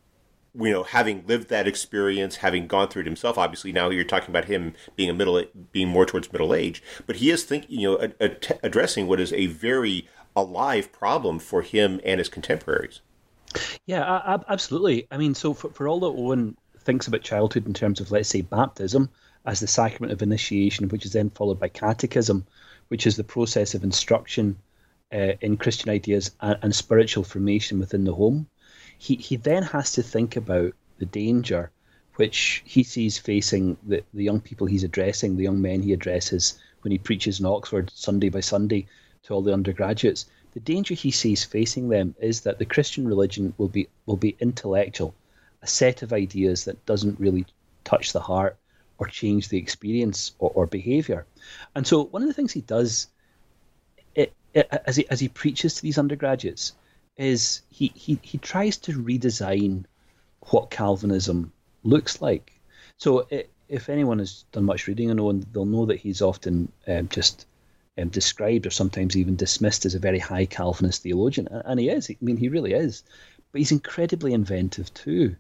you 0.56 0.72
know, 0.72 0.84
having 0.84 1.26
lived 1.26 1.50
that 1.50 1.68
experience, 1.68 2.38
having 2.38 2.68
gone 2.68 2.88
through 2.88 3.02
it 3.02 3.08
himself. 3.08 3.38
Obviously, 3.38 3.72
now 3.72 3.90
you're 3.90 4.04
talking 4.04 4.30
about 4.30 4.46
him 4.46 4.74
being 4.96 5.10
a 5.10 5.14
middle, 5.14 5.44
being 5.72 5.88
more 5.88 6.06
towards 6.06 6.32
middle 6.32 6.54
age, 6.54 6.84
but 7.08 7.18
he 7.18 7.32
is 7.32 7.44
thinking, 7.44 7.80
you 7.80 7.92
know, 7.92 8.12
addressing 8.62 9.08
what 9.08 9.20
is 9.20 9.34
a 9.34 9.48
very 9.48 10.08
alive 10.36 10.92
problem 10.92 11.40
for 11.40 11.62
him 11.62 12.00
and 12.06 12.20
his 12.20 12.30
contemporaries. 12.30 13.02
Yeah, 13.86 14.38
absolutely. 14.48 15.08
I 15.12 15.18
mean, 15.18 15.36
so 15.36 15.54
for, 15.54 15.70
for 15.72 15.88
all 15.88 16.00
that 16.02 16.08
Owen 16.08 16.58
thinks 16.84 17.08
about 17.08 17.22
childhood 17.22 17.66
in 17.66 17.74
terms 17.74 18.00
of, 18.00 18.12
let's 18.12 18.30
say, 18.30 18.42
baptism 18.42 19.10
as 19.46 19.60
the 19.60 19.68
sacrament 19.68 20.14
of 20.14 20.22
initiation, 20.22 20.90
which 20.90 21.06
is 21.06 21.14
then 21.14 21.30
followed 21.30 21.60
by 21.60 21.68
catechism, 21.68 22.46
which 22.88 23.06
is 23.08 23.18
the 23.18 23.24
process 23.24 23.74
of 23.74 23.84
instruction 23.84 24.58
uh, 25.12 25.34
in 25.42 25.58
Christian 25.58 25.90
ideas 25.90 26.32
and, 26.42 26.58
and 26.62 26.76
spiritual 26.76 27.24
formation 27.24 27.80
within 27.80 28.04
the 28.04 28.14
home 28.14 28.48
he, 29.04 29.16
he 29.16 29.36
then 29.36 29.64
has 29.64 29.92
to 29.94 30.02
think 30.02 30.38
about 30.38 30.74
the 30.98 31.06
danger 31.06 31.72
which 32.16 32.62
he 32.66 32.84
sees 32.84 33.18
facing 33.18 33.76
the, 33.84 34.04
the 34.14 34.24
young 34.24 34.40
people 34.40 34.66
he's 34.66 34.86
addressing, 34.86 35.36
the 35.36 35.44
young 35.44 35.62
men 35.62 35.82
he 35.82 35.92
addresses 35.92 36.58
when 36.82 36.92
he 36.92 36.98
preaches 36.98 37.40
in 37.40 37.46
Oxford 37.46 37.92
Sunday 37.94 38.30
by 38.30 38.40
Sunday 38.40 38.88
to 39.24 39.34
all 39.34 39.42
the 39.42 39.54
undergraduates. 39.54 40.26
The 40.54 40.62
danger 40.62 40.94
he 40.94 41.12
sees 41.12 41.44
facing 41.44 41.90
them 41.90 42.16
is 42.22 42.42
that 42.42 42.60
the 42.60 42.66
Christian 42.66 43.06
religion 43.06 43.54
will 43.58 43.68
be 43.68 43.90
will 44.06 44.16
be 44.16 44.38
intellectual, 44.40 45.14
a 45.64 45.68
set 45.68 46.04
of 46.04 46.14
ideas 46.14 46.66
that 46.66 46.86
doesn't 46.86 47.20
really 47.20 47.46
touch 47.84 48.14
the 48.14 48.20
heart 48.20 48.58
or 49.00 49.08
change 49.08 49.50
the 49.50 49.58
experience 49.58 50.34
or, 50.40 50.52
or 50.54 50.68
behavior. 50.68 51.26
And 51.76 51.88
so 51.88 52.04
one 52.06 52.22
of 52.22 52.28
the 52.28 52.34
things 52.34 52.52
he 52.52 52.62
does 52.62 53.08
it, 54.14 54.34
it, 54.54 54.68
as 54.86 54.96
he 54.98 55.10
as 55.10 55.20
he 55.20 55.30
preaches 55.30 55.76
to 55.76 55.82
these 55.82 55.98
undergraduates 55.98 56.74
is 57.18 57.62
he, 57.70 57.92
he, 57.96 58.20
he 58.22 58.38
tries 58.38 58.78
to 58.78 58.92
redesign 58.94 59.86
what 60.50 60.70
Calvinism 60.70 61.52
looks 61.84 62.22
like. 62.22 62.60
So 62.98 63.28
it, 63.30 63.50
if 63.70 63.90
anyone 63.90 64.20
has 64.20 64.46
done 64.52 64.66
much 64.66 64.88
reading 64.88 65.10
on 65.12 65.20
Owen, 65.20 65.46
they'll 65.52 65.66
know 65.66 65.86
that 65.86 66.00
he's 66.00 66.22
often 66.22 66.72
um, 66.88 67.08
just 67.10 67.46
um, 67.98 68.10
described 68.10 68.66
or 68.66 68.72
sometimes 68.72 69.16
even 69.16 69.36
dismissed 69.36 69.86
as 69.86 69.96
a 69.96 70.00
very 70.00 70.20
high 70.20 70.46
Calvinist 70.46 71.04
theologian, 71.04 71.48
and 71.48 71.80
he 71.80 71.90
is. 71.90 72.10
I 72.10 72.18
mean, 72.22 72.38
he 72.38 72.50
really 72.50 72.74
is. 72.74 73.04
But 73.52 73.60
he's 73.60 73.72
incredibly 73.72 74.34
inventive 74.34 74.94
too, 74.94 75.36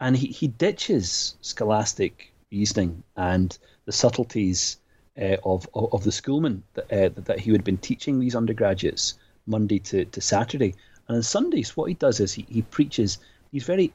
and 0.00 0.16
he, 0.16 0.28
he 0.28 0.48
ditches 0.48 1.36
scholastic 1.40 2.32
reasoning 2.50 3.02
and 3.16 3.58
the 3.84 3.92
subtleties 3.92 4.78
uh, 5.20 5.36
of, 5.44 5.68
of, 5.74 5.92
of 5.92 6.04
the 6.04 6.12
schoolmen 6.12 6.62
that, 6.74 6.92
uh, 6.92 7.10
that 7.22 7.40
he 7.40 7.50
would 7.50 7.60
have 7.60 7.64
been 7.64 7.78
teaching 7.78 8.20
these 8.20 8.36
undergraduates 8.36 9.14
Monday 9.46 9.78
to, 9.78 10.04
to 10.04 10.20
Saturday, 10.20 10.74
and 11.08 11.16
on 11.16 11.22
Sundays, 11.22 11.76
what 11.76 11.86
he 11.86 11.94
does 11.94 12.20
is 12.20 12.34
he, 12.34 12.46
he 12.48 12.62
preaches 12.62 13.18
these 13.50 13.64
very 13.64 13.90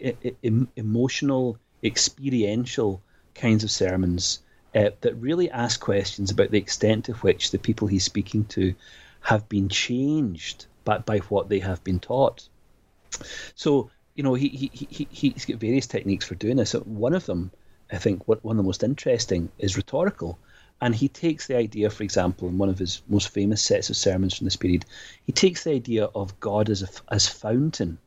emotional, 0.76 1.58
experiential 1.84 3.02
kinds 3.36 3.64
of 3.64 3.70
sermons 3.72 4.40
uh, 4.76 4.90
that 5.02 5.16
really 5.16 5.50
ask 5.52 5.80
questions 5.80 6.32
about 6.32 6.50
the 6.50 6.58
extent 6.58 7.06
to 7.06 7.14
which 7.14 7.52
the 7.52 7.60
people 7.60 7.88
he's 7.88 8.04
speaking 8.04 8.46
to 8.46 8.74
have 9.22 9.48
been 9.48 9.70
changed 9.70 10.66
by, 10.84 10.98
by 10.98 11.20
what 11.20 11.50
they 11.50 11.60
have 11.60 11.84
been 11.84 12.00
taught. 12.00 12.48
So, 13.56 13.92
you 14.16 14.24
know, 14.24 14.34
he, 14.34 14.50
he, 14.50 14.70
he, 14.90 15.08
he's 15.10 15.46
got 15.46 15.58
various 15.58 15.88
techniques 15.88 16.26
for 16.26 16.36
doing 16.36 16.58
this. 16.58 16.74
One 16.74 17.14
of 17.14 17.26
them, 17.26 17.52
I 17.92 17.98
think, 17.98 18.28
one 18.28 18.40
of 18.44 18.58
the 18.58 18.64
most 18.64 18.84
interesting 18.84 19.50
is 19.58 19.78
rhetorical. 19.78 20.38
And 20.82 20.94
he 20.94 21.08
takes 21.08 21.48
the 21.48 21.56
idea, 21.56 21.90
for 21.90 22.04
example, 22.04 22.48
in 22.50 22.58
one 22.58 22.70
of 22.70 22.78
his 22.78 23.02
most 23.08 23.30
famous 23.30 23.62
sets 23.62 23.90
of 23.90 23.96
sermons 23.96 24.36
from 24.36 24.46
this 24.46 24.56
period, 24.56 24.86
he 25.26 25.32
takes 25.32 25.64
the 25.64 25.72
idea 25.72 26.06
of 26.14 26.40
God 26.40 26.70
as 26.70 26.84
a, 26.84 26.90
as 27.10 27.28
fountain, 27.28 27.98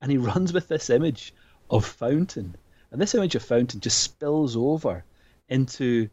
and 0.00 0.10
he 0.10 0.16
runs 0.32 0.52
with 0.52 0.68
this 0.68 0.88
image 0.88 1.34
of 1.70 1.84
fountain, 1.84 2.56
and 2.90 3.00
this 3.00 3.14
image 3.14 3.34
of 3.34 3.42
fountain 3.42 3.80
just 3.80 3.98
spills 3.98 4.56
over 4.56 5.04
into 5.48 6.08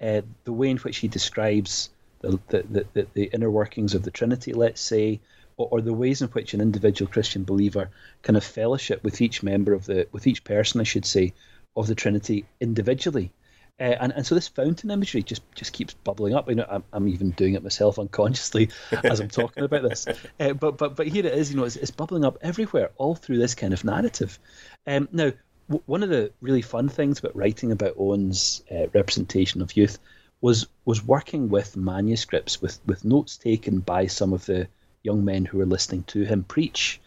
uh, 0.00 0.20
the 0.44 0.52
way 0.52 0.70
in 0.70 0.76
which 0.78 0.98
he 0.98 1.08
describes 1.08 1.90
the, 2.20 2.38
the, 2.48 2.86
the, 2.92 3.06
the, 3.14 3.24
inner 3.32 3.50
workings 3.50 3.94
of 3.94 4.02
the 4.02 4.10
Trinity, 4.10 4.52
let's 4.52 4.80
say, 4.80 5.20
or, 5.56 5.68
or, 5.70 5.80
the 5.80 5.92
ways 5.92 6.22
in 6.22 6.28
which 6.28 6.54
an 6.54 6.60
individual 6.60 7.10
Christian 7.10 7.44
believer 7.44 7.90
can 8.22 8.34
have 8.34 8.44
fellowship 8.44 9.02
with 9.02 9.20
each 9.20 9.42
member 9.42 9.72
of 9.72 9.86
the, 9.86 10.06
with 10.12 10.26
each 10.26 10.44
person, 10.44 10.80
I 10.80 10.84
should 10.84 11.04
say, 11.04 11.32
of 11.74 11.86
the 11.86 11.94
Trinity 11.94 12.46
individually. 12.60 13.32
Uh, 13.78 13.94
and, 14.00 14.12
and 14.12 14.26
so 14.26 14.34
this 14.34 14.48
fountain 14.48 14.90
imagery 14.90 15.22
just, 15.22 15.42
just 15.54 15.72
keeps 15.72 15.92
bubbling 15.92 16.34
up. 16.34 16.48
You 16.48 16.56
know, 16.56 16.66
I'm, 16.68 16.84
I'm 16.92 17.08
even 17.08 17.30
doing 17.32 17.54
it 17.54 17.62
myself 17.62 17.98
unconsciously 17.98 18.70
as 19.04 19.20
I'm 19.20 19.28
talking 19.28 19.64
about 19.64 19.82
this. 19.82 20.06
Uh, 20.40 20.54
but 20.54 20.78
but 20.78 20.96
but 20.96 21.06
here 21.06 21.26
it 21.26 21.34
is. 21.34 21.50
You 21.50 21.58
know, 21.58 21.64
it's, 21.64 21.76
it's 21.76 21.90
bubbling 21.90 22.24
up 22.24 22.38
everywhere, 22.40 22.90
all 22.96 23.14
through 23.14 23.38
this 23.38 23.54
kind 23.54 23.74
of 23.74 23.84
narrative. 23.84 24.38
Um, 24.86 25.08
now, 25.12 25.32
w- 25.68 25.82
one 25.84 26.02
of 26.02 26.08
the 26.08 26.32
really 26.40 26.62
fun 26.62 26.88
things 26.88 27.18
about 27.18 27.36
writing 27.36 27.70
about 27.70 27.96
Owen's 27.98 28.62
uh, 28.70 28.86
representation 28.94 29.60
of 29.60 29.76
youth 29.76 29.98
was 30.40 30.66
was 30.86 31.04
working 31.04 31.50
with 31.50 31.76
manuscripts, 31.76 32.62
with 32.62 32.80
with 32.86 33.04
notes 33.04 33.36
taken 33.36 33.80
by 33.80 34.06
some 34.06 34.32
of 34.32 34.46
the 34.46 34.68
young 35.06 35.24
men 35.24 35.44
who 35.44 35.58
were 35.58 35.66
listening 35.66 36.02
to 36.04 36.24
him 36.24 36.44
preach. 36.44 37.00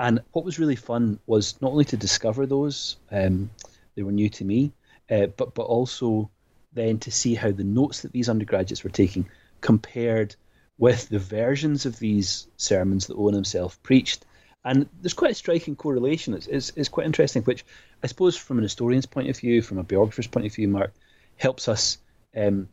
And 0.00 0.20
what 0.32 0.44
was 0.44 0.58
really 0.58 0.76
fun 0.76 1.20
was 1.26 1.60
not 1.62 1.70
only 1.70 1.84
to 1.86 1.96
discover 1.96 2.46
those, 2.46 2.96
um, 3.12 3.50
they 3.94 4.02
were 4.02 4.12
new 4.12 4.28
to 4.30 4.44
me, 4.44 4.72
uh, 5.10 5.26
but 5.26 5.54
but 5.54 5.66
also 5.66 6.30
then 6.72 6.98
to 6.98 7.10
see 7.10 7.34
how 7.36 7.52
the 7.52 7.62
notes 7.62 8.02
that 8.02 8.12
these 8.12 8.28
undergraduates 8.28 8.82
were 8.82 8.90
taking 8.90 9.28
compared 9.60 10.34
with 10.78 11.08
the 11.08 11.20
versions 11.20 11.86
of 11.86 11.98
these 11.98 12.48
sermons 12.56 13.06
that 13.06 13.16
Owen 13.16 13.34
himself 13.34 13.80
preached. 13.82 14.26
And 14.64 14.88
there's 15.00 15.14
quite 15.14 15.30
a 15.30 15.34
striking 15.34 15.76
correlation. 15.76 16.34
It's, 16.34 16.46
it's, 16.46 16.72
it's 16.74 16.88
quite 16.88 17.06
interesting, 17.06 17.42
which 17.42 17.64
I 18.02 18.06
suppose 18.08 18.36
from 18.36 18.58
an 18.58 18.64
historian's 18.64 19.06
point 19.06 19.28
of 19.28 19.38
view, 19.38 19.62
from 19.62 19.78
a 19.78 19.84
biographer's 19.84 20.26
point 20.26 20.46
of 20.46 20.54
view, 20.54 20.68
Mark, 20.68 20.92
helps 21.36 21.68
us 21.68 21.98
um, 22.34 22.68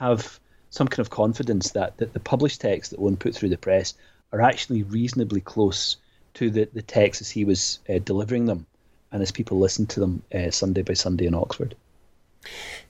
have 0.00 0.40
some 0.72 0.88
kind 0.88 1.00
of 1.00 1.10
confidence 1.10 1.72
that, 1.72 1.98
that 1.98 2.14
the 2.14 2.20
published 2.20 2.62
texts 2.62 2.90
that 2.90 2.98
Owen 2.98 3.16
put 3.16 3.34
through 3.34 3.50
the 3.50 3.58
press 3.58 3.94
are 4.32 4.40
actually 4.40 4.82
reasonably 4.82 5.42
close 5.42 5.98
to 6.34 6.48
the, 6.48 6.66
the 6.72 6.80
texts 6.80 7.20
as 7.20 7.30
he 7.30 7.44
was 7.44 7.78
uh, 7.90 7.98
delivering 7.98 8.46
them 8.46 8.66
and 9.12 9.22
as 9.22 9.30
people 9.30 9.58
listened 9.58 9.90
to 9.90 10.00
them 10.00 10.22
uh, 10.34 10.50
Sunday 10.50 10.80
by 10.80 10.94
Sunday 10.94 11.26
in 11.26 11.34
Oxford. 11.34 11.76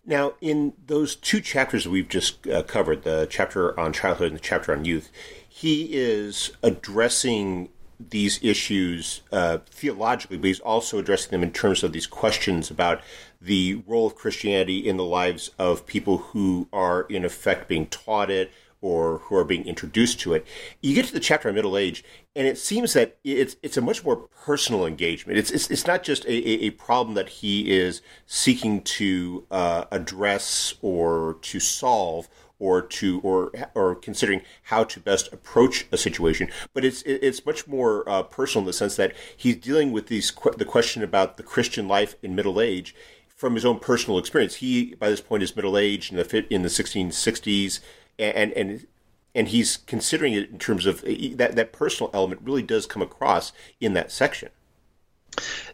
Now, 0.06 0.34
in 0.40 0.74
those 0.86 1.16
two 1.16 1.40
chapters 1.40 1.88
we've 1.88 2.08
just 2.08 2.46
uh, 2.46 2.62
covered, 2.62 3.02
the 3.02 3.26
chapter 3.28 3.78
on 3.78 3.92
childhood 3.92 4.28
and 4.28 4.36
the 4.36 4.42
chapter 4.42 4.72
on 4.72 4.84
youth, 4.84 5.10
he 5.48 5.88
is 5.92 6.52
addressing 6.62 7.68
these 8.10 8.42
issues 8.44 9.22
uh, 9.32 9.58
theologically, 9.66 10.36
but 10.36 10.46
he's 10.46 10.60
also 10.60 10.98
addressing 10.98 11.32
them 11.32 11.42
in 11.42 11.52
terms 11.52 11.82
of 11.82 11.92
these 11.92 12.06
questions 12.06 12.70
about 12.70 13.00
the 13.42 13.82
role 13.86 14.06
of 14.06 14.14
Christianity 14.14 14.78
in 14.88 14.96
the 14.96 15.04
lives 15.04 15.50
of 15.58 15.86
people 15.86 16.18
who 16.18 16.68
are, 16.72 17.02
in 17.02 17.24
effect, 17.24 17.68
being 17.68 17.86
taught 17.86 18.30
it 18.30 18.52
or 18.80 19.18
who 19.18 19.36
are 19.36 19.44
being 19.44 19.66
introduced 19.66 20.20
to 20.20 20.34
it. 20.34 20.46
You 20.80 20.94
get 20.94 21.06
to 21.06 21.12
the 21.12 21.20
chapter 21.20 21.48
on 21.48 21.54
middle 21.54 21.76
age, 21.76 22.04
and 22.36 22.46
it 22.46 22.58
seems 22.58 22.92
that 22.92 23.16
it's 23.24 23.56
it's 23.62 23.76
a 23.76 23.80
much 23.80 24.04
more 24.04 24.16
personal 24.16 24.84
engagement. 24.84 25.38
It's 25.38 25.50
it's, 25.50 25.70
it's 25.70 25.86
not 25.86 26.02
just 26.02 26.24
a, 26.26 26.64
a, 26.64 26.70
problem 26.70 27.14
that 27.14 27.28
he 27.28 27.70
is 27.70 28.02
seeking 28.26 28.82
to 28.82 29.46
uh, 29.50 29.84
address 29.92 30.74
or 30.82 31.38
to 31.42 31.60
solve 31.60 32.28
or 32.58 32.82
to 32.82 33.20
or 33.20 33.52
or 33.74 33.94
considering 33.94 34.42
how 34.64 34.82
to 34.84 34.98
best 34.98 35.32
approach 35.32 35.86
a 35.92 35.96
situation, 35.96 36.48
but 36.74 36.84
it's 36.84 37.02
it's 37.02 37.46
much 37.46 37.68
more 37.68 38.08
uh, 38.08 38.24
personal 38.24 38.62
in 38.62 38.66
the 38.66 38.72
sense 38.72 38.96
that 38.96 39.14
he's 39.36 39.56
dealing 39.56 39.92
with 39.92 40.08
these 40.08 40.32
the 40.56 40.64
question 40.64 41.04
about 41.04 41.36
the 41.36 41.42
Christian 41.44 41.86
life 41.86 42.16
in 42.20 42.34
middle 42.34 42.60
age 42.60 42.94
from 43.42 43.56
his 43.56 43.64
own 43.64 43.80
personal 43.80 44.20
experience. 44.20 44.54
He 44.54 44.94
by 44.94 45.10
this 45.10 45.20
point 45.20 45.42
is 45.42 45.56
middle 45.56 45.76
aged 45.76 46.12
in 46.12 46.16
the 46.16 46.46
in 46.48 46.62
the 46.62 46.68
1660s 46.68 47.80
and 48.16 48.52
and 48.52 48.86
and 49.34 49.48
he's 49.48 49.78
considering 49.78 50.34
it 50.34 50.48
in 50.48 50.60
terms 50.60 50.86
of 50.86 51.00
that 51.02 51.56
that 51.56 51.72
personal 51.72 52.08
element 52.14 52.40
really 52.44 52.62
does 52.62 52.86
come 52.86 53.02
across 53.02 53.52
in 53.80 53.94
that 53.94 54.12
section. 54.12 54.50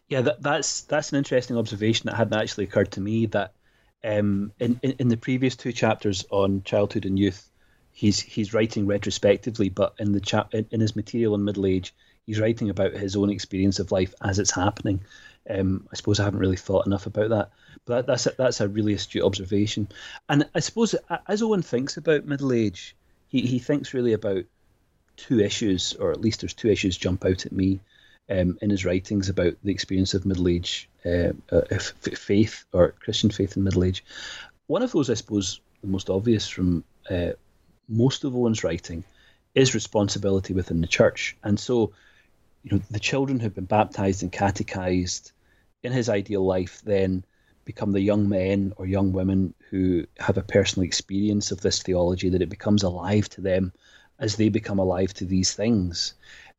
Yeah, 0.08 0.22
that, 0.22 0.42
that's 0.42 0.80
that's 0.82 1.12
an 1.12 1.18
interesting 1.18 1.58
observation 1.58 2.06
that 2.06 2.16
hadn't 2.16 2.40
actually 2.40 2.64
occurred 2.64 2.92
to 2.92 3.02
me. 3.02 3.26
That 3.26 3.52
um, 4.02 4.50
in, 4.58 4.80
in, 4.82 4.92
in 5.00 5.08
the 5.08 5.18
previous 5.18 5.54
two 5.54 5.72
chapters 5.72 6.24
on 6.30 6.62
childhood 6.62 7.04
and 7.04 7.18
youth, 7.18 7.50
he's 7.92 8.18
he's 8.18 8.54
writing 8.54 8.86
retrospectively, 8.86 9.68
but 9.68 9.92
in 9.98 10.12
the 10.12 10.20
chap 10.20 10.54
in, 10.54 10.66
in, 10.70 10.80
his 10.80 10.96
material 10.96 11.34
on 11.34 11.44
middle 11.44 11.66
age, 11.66 11.92
he's 12.28 12.38
writing 12.38 12.68
about 12.68 12.92
his 12.92 13.16
own 13.16 13.30
experience 13.30 13.78
of 13.78 13.90
life 13.90 14.14
as 14.22 14.38
it's 14.38 14.50
happening. 14.50 15.00
Um, 15.48 15.88
I 15.90 15.96
suppose 15.96 16.20
I 16.20 16.24
haven't 16.24 16.40
really 16.40 16.58
thought 16.58 16.86
enough 16.86 17.06
about 17.06 17.30
that. 17.30 17.50
But 17.86 18.06
that's 18.06 18.26
a, 18.26 18.32
that's 18.36 18.60
a 18.60 18.68
really 18.68 18.92
astute 18.92 19.24
observation. 19.24 19.88
And 20.28 20.46
I 20.54 20.60
suppose 20.60 20.94
as 21.26 21.40
Owen 21.40 21.62
thinks 21.62 21.96
about 21.96 22.26
middle 22.26 22.52
age, 22.52 22.94
he, 23.28 23.40
he 23.40 23.58
thinks 23.58 23.94
really 23.94 24.12
about 24.12 24.44
two 25.16 25.40
issues, 25.40 25.94
or 25.94 26.12
at 26.12 26.20
least 26.20 26.42
there's 26.42 26.52
two 26.52 26.68
issues 26.68 26.98
jump 26.98 27.24
out 27.24 27.46
at 27.46 27.52
me 27.52 27.80
um, 28.28 28.58
in 28.60 28.68
his 28.68 28.84
writings 28.84 29.30
about 29.30 29.54
the 29.64 29.72
experience 29.72 30.12
of 30.12 30.26
middle 30.26 30.48
age 30.48 30.86
uh, 31.06 31.32
uh, 31.50 31.78
faith 31.78 32.66
or 32.74 32.92
Christian 33.00 33.30
faith 33.30 33.56
in 33.56 33.64
middle 33.64 33.84
age. 33.84 34.04
One 34.66 34.82
of 34.82 34.92
those, 34.92 35.08
I 35.08 35.14
suppose, 35.14 35.60
the 35.80 35.86
most 35.86 36.10
obvious 36.10 36.46
from 36.46 36.84
uh, 37.08 37.30
most 37.88 38.24
of 38.24 38.36
Owen's 38.36 38.64
writing 38.64 39.02
is 39.54 39.74
responsibility 39.74 40.52
within 40.52 40.82
the 40.82 40.86
church. 40.86 41.34
And 41.42 41.58
so, 41.58 41.92
you 42.62 42.76
know, 42.76 42.82
the 42.90 43.00
children 43.00 43.40
who've 43.40 43.54
been 43.54 43.64
baptized 43.64 44.22
and 44.22 44.32
catechized 44.32 45.32
in 45.82 45.92
his 45.92 46.08
ideal 46.08 46.44
life 46.44 46.82
then 46.84 47.24
become 47.64 47.92
the 47.92 48.00
young 48.00 48.28
men 48.28 48.72
or 48.76 48.86
young 48.86 49.12
women 49.12 49.54
who 49.70 50.06
have 50.18 50.38
a 50.38 50.42
personal 50.42 50.86
experience 50.86 51.50
of 51.52 51.60
this 51.60 51.82
theology, 51.82 52.30
that 52.30 52.42
it 52.42 52.48
becomes 52.48 52.82
alive 52.82 53.28
to 53.28 53.40
them 53.40 53.72
as 54.18 54.36
they 54.36 54.48
become 54.48 54.78
alive 54.78 55.12
to 55.14 55.24
these 55.24 55.52
things. 55.52 56.14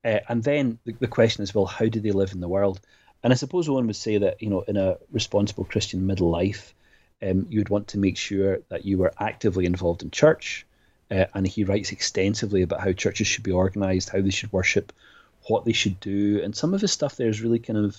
Uh, 0.05 0.19
and 0.29 0.43
then 0.43 0.79
the, 0.85 0.93
the, 0.93 1.07
question 1.07 1.43
is, 1.43 1.53
well, 1.53 1.65
how 1.65 1.87
do 1.87 1.99
they 1.99 2.11
live 2.11 2.31
in 2.31 2.39
the 2.39 2.47
world? 2.47 2.79
And 3.23 3.33
I 3.33 3.35
suppose 3.35 3.69
one 3.69 3.87
would 3.87 3.95
say 3.95 4.19
that, 4.19 4.41
you 4.41 4.49
know, 4.49 4.61
in 4.61 4.77
a 4.77 4.97
responsible 5.11 5.65
Christian 5.65 6.07
middle 6.07 6.29
life, 6.29 6.73
um, 7.21 7.47
you 7.49 7.59
would 7.59 7.69
want 7.69 7.89
to 7.89 7.97
make 7.97 8.15
sure 8.15 8.59
that 8.69 8.85
you 8.85 8.97
were 8.97 9.11
actively 9.19 9.65
involved 9.65 10.03
in 10.03 10.11
church. 10.11 10.65
Uh, 11.11 11.25
and 11.33 11.45
he 11.45 11.63
writes 11.63 11.91
extensively 11.91 12.61
about 12.61 12.79
how 12.79 12.93
churches 12.93 13.27
should 13.27 13.43
be 13.43 13.51
organized, 13.51 14.09
how 14.09 14.21
they 14.21 14.29
should 14.29 14.53
worship, 14.53 14.93
what 15.49 15.65
they 15.65 15.73
should 15.73 15.99
do. 15.99 16.41
And 16.43 16.55
some 16.55 16.73
of 16.73 16.81
his 16.81 16.91
stuff 16.91 17.15
there 17.15 17.29
is 17.29 17.41
really 17.41 17.59
kind 17.59 17.77
of 17.77 17.97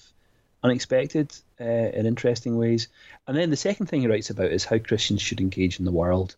unexpected 0.62 1.34
uh, 1.60 1.64
in 1.64 2.06
interesting 2.06 2.56
ways. 2.56 2.88
And 3.26 3.36
then 3.36 3.50
the 3.50 3.56
second 3.56 3.86
thing 3.86 4.02
he 4.02 4.06
writes 4.06 4.30
about 4.30 4.52
is 4.52 4.64
how 4.64 4.78
Christians 4.78 5.22
should 5.22 5.40
engage 5.40 5.78
in 5.78 5.84
the 5.84 5.92
world. 5.92 6.36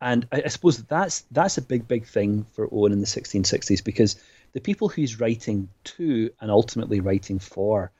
And 0.00 0.26
I, 0.30 0.42
I 0.44 0.48
suppose 0.48 0.82
that's 0.84 1.24
that's 1.30 1.58
a 1.58 1.62
big, 1.62 1.88
big 1.88 2.06
thing 2.06 2.46
for 2.52 2.68
Owen 2.70 2.92
in 2.92 3.00
the 3.00 3.06
1660s 3.06 3.82
because 3.82 4.16
the 4.52 4.60
people 4.60 4.88
he's 4.88 5.20
writing 5.20 5.68
to 5.84 6.30
and 6.40 6.50
ultimately 6.50 7.00
writing 7.00 7.38
for 7.38 7.92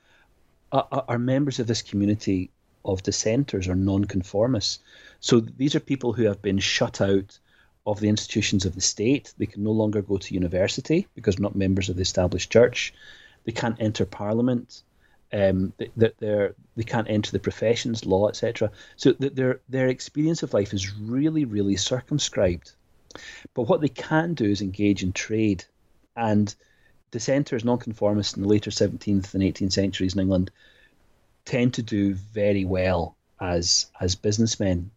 are, 0.71 0.87
are 1.07 1.19
members 1.19 1.59
of 1.59 1.67
this 1.67 1.81
community 1.81 2.51
of 2.85 3.03
dissenters 3.03 3.67
or 3.67 3.75
nonconformists. 3.75 4.79
So 5.19 5.39
these 5.39 5.75
are 5.75 5.79
people 5.79 6.13
who 6.13 6.23
have 6.23 6.41
been 6.41 6.59
shut 6.59 7.01
out 7.01 7.37
of 7.87 7.99
the 7.99 8.09
institutions 8.09 8.65
of 8.65 8.75
the 8.75 8.81
state. 8.81 9.33
They 9.39 9.47
can 9.47 9.63
no 9.63 9.71
longer 9.71 10.03
go 10.03 10.17
to 10.17 10.33
university 10.33 11.07
because 11.15 11.39
not 11.39 11.55
members 11.55 11.89
of 11.89 11.95
the 11.95 12.03
established 12.03 12.51
church. 12.51 12.93
They 13.45 13.53
can't 13.53 13.81
enter 13.81 14.05
parliament 14.05 14.83
um, 15.33 15.73
they, 15.77 15.91
they're, 16.19 16.55
they 16.75 16.83
can't 16.83 17.09
enter 17.09 17.31
the 17.31 17.39
professions, 17.39 18.05
law, 18.05 18.29
etc. 18.29 18.71
So 18.95 19.11
their 19.13 19.59
their 19.67 19.87
experience 19.87 20.43
of 20.43 20.53
life 20.53 20.73
is 20.73 20.95
really, 20.95 21.45
really 21.45 21.75
circumscribed. 21.75 22.71
But 23.53 23.63
what 23.63 23.81
they 23.81 23.89
can 23.89 24.33
do 24.33 24.45
is 24.45 24.61
engage 24.61 25.03
in 25.03 25.11
trade, 25.11 25.65
and 26.15 26.53
dissenters, 27.11 27.65
nonconformists 27.65 28.35
in 28.35 28.43
the 28.43 28.47
later 28.47 28.69
17th 28.69 29.33
and 29.33 29.43
18th 29.43 29.73
centuries 29.73 30.13
in 30.13 30.21
England 30.21 30.51
tend 31.45 31.73
to 31.73 31.83
do 31.83 32.13
very 32.13 32.65
well 32.65 33.15
as 33.39 33.87
as 33.99 34.15
businessmen 34.15 34.91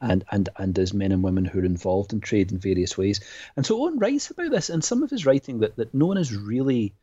and 0.00 0.24
and 0.30 0.48
and 0.56 0.78
as 0.78 0.92
men 0.92 1.12
and 1.12 1.22
women 1.22 1.44
who 1.44 1.60
are 1.60 1.64
involved 1.64 2.12
in 2.12 2.20
trade 2.20 2.52
in 2.52 2.58
various 2.58 2.98
ways. 2.98 3.20
And 3.56 3.64
so 3.64 3.82
Owen 3.82 3.98
writes 3.98 4.30
about 4.30 4.50
this, 4.50 4.70
and 4.70 4.84
some 4.84 5.02
of 5.02 5.10
his 5.10 5.26
writing 5.26 5.60
that, 5.60 5.76
that 5.76 5.94
no 5.94 6.06
one 6.06 6.16
has 6.16 6.34
really 6.34 6.94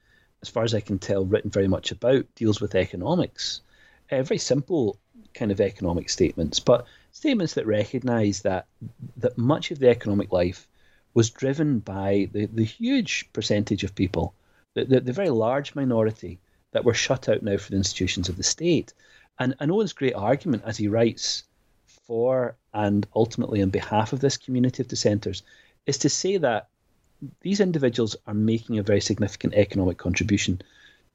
as 0.44 0.50
far 0.50 0.64
as 0.64 0.74
I 0.74 0.82
can 0.82 1.00
tell, 1.00 1.26
written 1.26 1.50
very 1.50 1.70
much 1.70 1.92
about 1.92 2.26
deals 2.36 2.60
with 2.60 2.76
economics. 2.76 3.62
Uh, 4.12 4.22
very 4.24 4.38
simple 4.38 5.00
kind 5.34 5.52
of 5.52 5.62
economic 5.62 6.10
statements, 6.10 6.60
but 6.60 6.86
statements 7.14 7.54
that 7.54 7.66
recognise 7.66 8.42
that 8.42 8.66
that 9.18 9.38
much 9.38 9.72
of 9.72 9.80
the 9.80 9.90
economic 9.90 10.32
life 10.34 10.68
was 11.14 11.30
driven 11.30 11.80
by 11.80 12.28
the, 12.34 12.46
the 12.48 12.66
huge 12.66 13.30
percentage 13.32 13.84
of 13.84 13.96
people, 13.96 14.34
the, 14.74 14.84
the, 14.84 15.00
the 15.00 15.14
very 15.14 15.30
large 15.30 15.76
minority 15.76 16.40
that 16.72 16.84
were 16.84 16.94
shut 16.94 17.30
out 17.30 17.42
now 17.42 17.56
from 17.56 17.74
the 17.74 17.78
institutions 17.78 18.28
of 18.30 18.36
the 18.36 18.44
state. 18.44 18.94
And, 19.40 19.56
and 19.60 19.72
Owen's 19.72 19.94
great 19.94 20.16
argument 20.16 20.64
as 20.66 20.78
he 20.78 20.88
writes 20.90 21.44
for 22.06 22.56
and 22.74 23.08
ultimately 23.16 23.62
on 23.62 23.70
behalf 23.70 24.14
of 24.14 24.20
this 24.20 24.38
community 24.38 24.82
of 24.82 24.88
dissenters 24.88 25.44
is 25.86 25.98
to 26.00 26.10
say 26.10 26.38
that 26.38 26.70
these 27.42 27.60
individuals 27.60 28.16
are 28.28 28.34
making 28.34 28.78
a 28.78 28.84
very 28.84 29.02
significant 29.02 29.54
economic 29.54 29.98
contribution 29.98 30.62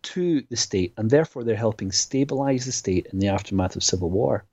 to 0.02 0.42
the 0.48 0.56
state, 0.56 0.94
and 0.96 1.10
therefore 1.10 1.44
they're 1.44 1.56
helping 1.56 1.92
stabilize 1.92 2.64
the 2.64 2.72
state 2.72 3.06
in 3.12 3.18
the 3.18 3.28
aftermath 3.28 3.76
of 3.76 3.82
civil 3.82 4.10
war. 4.10 4.44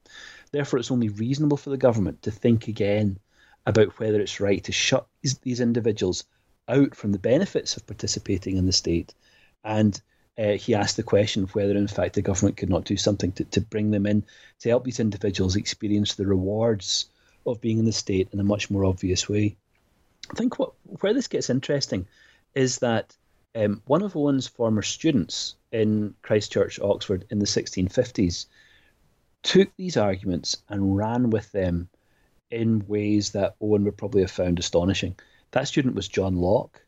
Therefore, 0.51 0.79
it's 0.79 0.91
only 0.91 1.09
reasonable 1.09 1.57
for 1.57 1.69
the 1.69 1.77
government 1.77 2.23
to 2.23 2.31
think 2.31 2.67
again 2.67 3.19
about 3.65 3.99
whether 3.99 4.19
it's 4.19 4.39
right 4.39 4.63
to 4.63 4.71
shut 4.71 5.07
these, 5.43 5.59
individuals 5.59 6.23
out 6.67 6.95
from 6.95 7.11
the 7.11 7.19
benefits 7.19 7.77
of 7.77 7.85
participating 7.85 8.57
in 8.57 8.65
the 8.65 8.71
state. 8.71 9.13
And 9.63 9.99
uh, 10.37 10.53
he 10.53 10.75
asked 10.75 10.97
the 10.97 11.03
question 11.03 11.43
of 11.43 11.55
whether, 11.55 11.77
in 11.77 11.87
fact, 11.87 12.15
the 12.15 12.21
government 12.21 12.57
could 12.57 12.69
not 12.69 12.83
do 12.83 12.97
something 12.97 13.31
to, 13.33 13.43
to 13.45 13.61
bring 13.61 13.91
them 13.91 14.05
in 14.05 14.23
to 14.59 14.69
help 14.69 14.83
these 14.83 14.99
individuals 14.99 15.55
experience 15.55 16.15
the 16.15 16.27
rewards 16.27 17.05
of 17.45 17.61
being 17.61 17.79
in 17.79 17.85
the 17.85 17.91
state 17.91 18.29
in 18.31 18.39
a 18.39 18.43
much 18.43 18.69
more 18.69 18.85
obvious 18.85 19.29
way. 19.29 19.55
I 20.29 20.33
think 20.33 20.59
what 20.59 20.73
where 21.01 21.13
this 21.13 21.27
gets 21.27 21.49
interesting 21.49 22.07
is 22.53 22.79
that 22.79 23.15
um, 23.55 23.81
one 23.85 24.01
of 24.01 24.15
Owen's 24.15 24.47
former 24.47 24.81
students 24.81 25.55
in 25.71 26.15
Christ 26.21 26.51
Church, 26.51 26.79
Oxford, 26.79 27.25
in 27.29 27.39
the 27.39 27.45
1650s, 27.45 28.47
took 29.43 29.69
these 29.77 29.95
arguments 29.95 30.57
and 30.67 30.97
ran 30.97 31.29
with 31.29 31.51
them 31.51 31.87
in 32.51 32.85
ways 32.87 33.31
that 33.31 33.55
Owen 33.61 33.83
would 33.85 33.97
probably 33.97 34.21
have 34.21 34.31
found 34.31 34.59
astonishing. 34.59 35.15
That 35.51 35.67
student 35.67 35.95
was 35.95 36.07
John 36.07 36.37
Locke. 36.37 36.81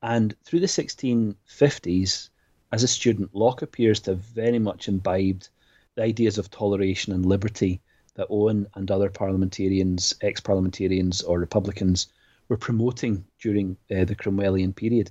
And 0.00 0.34
through 0.44 0.60
the 0.60 0.66
1650s, 0.66 2.28
as 2.70 2.82
a 2.82 2.88
student, 2.88 3.34
Locke 3.34 3.62
appears 3.62 4.00
to 4.00 4.10
have 4.10 4.20
very 4.20 4.58
much 4.58 4.88
imbibed 4.88 5.48
the 5.94 6.02
ideas 6.02 6.38
of 6.38 6.50
toleration 6.50 7.12
and 7.12 7.24
liberty 7.24 7.80
that 8.14 8.26
Owen 8.30 8.66
and 8.74 8.90
other 8.90 9.08
parliamentarians, 9.08 10.14
ex 10.20 10.40
parliamentarians, 10.40 11.22
or 11.22 11.38
Republicans 11.38 12.08
were 12.48 12.56
promoting 12.56 13.24
during 13.40 13.76
uh, 13.90 14.04
the 14.04 14.14
Cromwellian 14.14 14.74
period. 14.74 15.10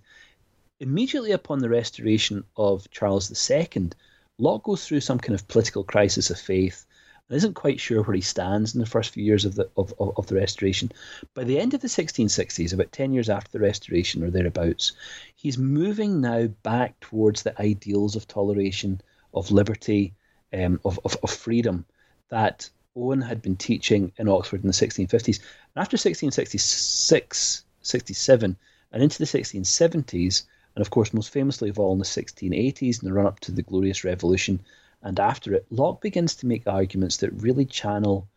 Immediately 0.79 1.31
upon 1.31 1.59
the 1.59 1.69
restoration 1.69 2.43
of 2.55 2.89
Charles 2.91 3.31
II, 3.49 3.89
Locke 4.37 4.63
goes 4.63 4.85
through 4.85 5.01
some 5.01 5.17
kind 5.17 5.33
of 5.33 5.47
political 5.47 5.83
crisis 5.83 6.29
of 6.29 6.39
faith 6.39 6.85
and 7.29 7.37
isn't 7.37 7.55
quite 7.55 7.79
sure 7.79 8.03
where 8.03 8.15
he 8.15 8.21
stands 8.21 8.73
in 8.73 8.79
the 8.79 8.85
first 8.85 9.11
few 9.11 9.23
years 9.23 9.45
of 9.45 9.55
the 9.55 9.69
of, 9.75 9.93
of, 9.99 10.13
of 10.17 10.27
the 10.27 10.35
restoration. 10.35 10.91
By 11.33 11.43
the 11.43 11.59
end 11.59 11.73
of 11.73 11.81
the 11.81 11.87
1660s, 11.87 12.73
about 12.73 12.91
10 12.91 13.13
years 13.13 13.29
after 13.29 13.51
the 13.51 13.59
restoration 13.59 14.23
or 14.23 14.29
thereabouts, 14.29 14.93
he's 15.35 15.57
moving 15.57 16.21
now 16.21 16.47
back 16.47 16.99
towards 16.99 17.43
the 17.43 17.59
ideals 17.61 18.15
of 18.15 18.27
toleration, 18.27 19.01
of 19.33 19.51
liberty, 19.51 20.13
um, 20.53 20.79
of, 20.85 20.99
of, 21.03 21.17
of 21.21 21.29
freedom 21.29 21.85
that 22.29 22.69
Owen 22.95 23.21
had 23.21 23.41
been 23.41 23.55
teaching 23.55 24.11
in 24.17 24.27
Oxford 24.27 24.61
in 24.61 24.67
the 24.67 24.73
1650s. 24.73 25.37
And 25.37 25.81
after 25.81 25.95
1666, 25.95 27.63
67, 27.81 28.57
and 28.91 29.03
into 29.03 29.17
the 29.17 29.25
1670s, 29.25 30.43
and 30.75 30.81
of 30.81 30.89
course, 30.89 31.13
most 31.13 31.31
famously 31.31 31.69
of 31.69 31.79
all 31.79 31.93
in 31.93 31.99
the 31.99 32.05
1680s 32.05 33.01
in 33.01 33.07
the 33.07 33.13
run 33.13 33.25
up 33.25 33.39
to 33.41 33.51
the 33.51 33.61
Glorious 33.61 34.03
Revolution, 34.03 34.59
and 35.07 35.21
after 35.21 35.53
it, 35.53 35.65
Locke 35.69 36.01
begins 36.01 36.35
to 36.35 36.45
make 36.45 36.67
arguments 36.67 37.17
that 37.17 37.31
really 37.31 37.63
channel 37.63 38.27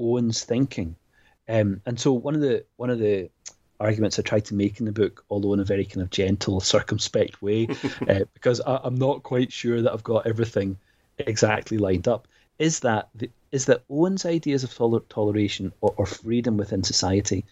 Owen's 0.00 0.42
thinking. 0.42 0.96
Um, 1.48 1.80
and 1.86 1.98
so 1.98 2.12
one 2.12 2.34
of 2.34 2.40
the 2.40 2.64
one 2.76 2.90
of 2.90 2.98
the 2.98 3.30
arguments 3.78 4.18
I 4.18 4.22
tried 4.22 4.46
to 4.46 4.56
make 4.56 4.80
in 4.80 4.86
the 4.86 4.92
book, 4.92 5.24
although 5.30 5.54
in 5.54 5.60
a 5.60 5.64
very 5.64 5.84
kind 5.84 6.02
of 6.02 6.10
gentle, 6.10 6.58
circumspect 6.60 7.40
way, 7.40 7.68
uh, 8.08 8.24
because 8.34 8.60
I, 8.60 8.80
am 8.84 8.96
not 8.96 9.22
quite 9.22 9.52
sure 9.52 9.80
that 9.80 9.92
I've 9.92 10.02
got 10.02 10.26
everything 10.26 10.76
exactly 11.18 11.78
lined 11.78 12.08
up, 12.08 12.26
is 12.58 12.80
that 12.80 13.10
the, 13.14 13.30
is 13.52 13.66
that 13.66 13.84
Owen's 13.88 14.26
ideas 14.26 14.64
of 14.64 14.74
toler- 14.74 15.04
toleration 15.08 15.72
or, 15.80 15.94
or 15.96 16.06
freedom 16.06 16.56
within 16.56 16.82
society 16.82 17.44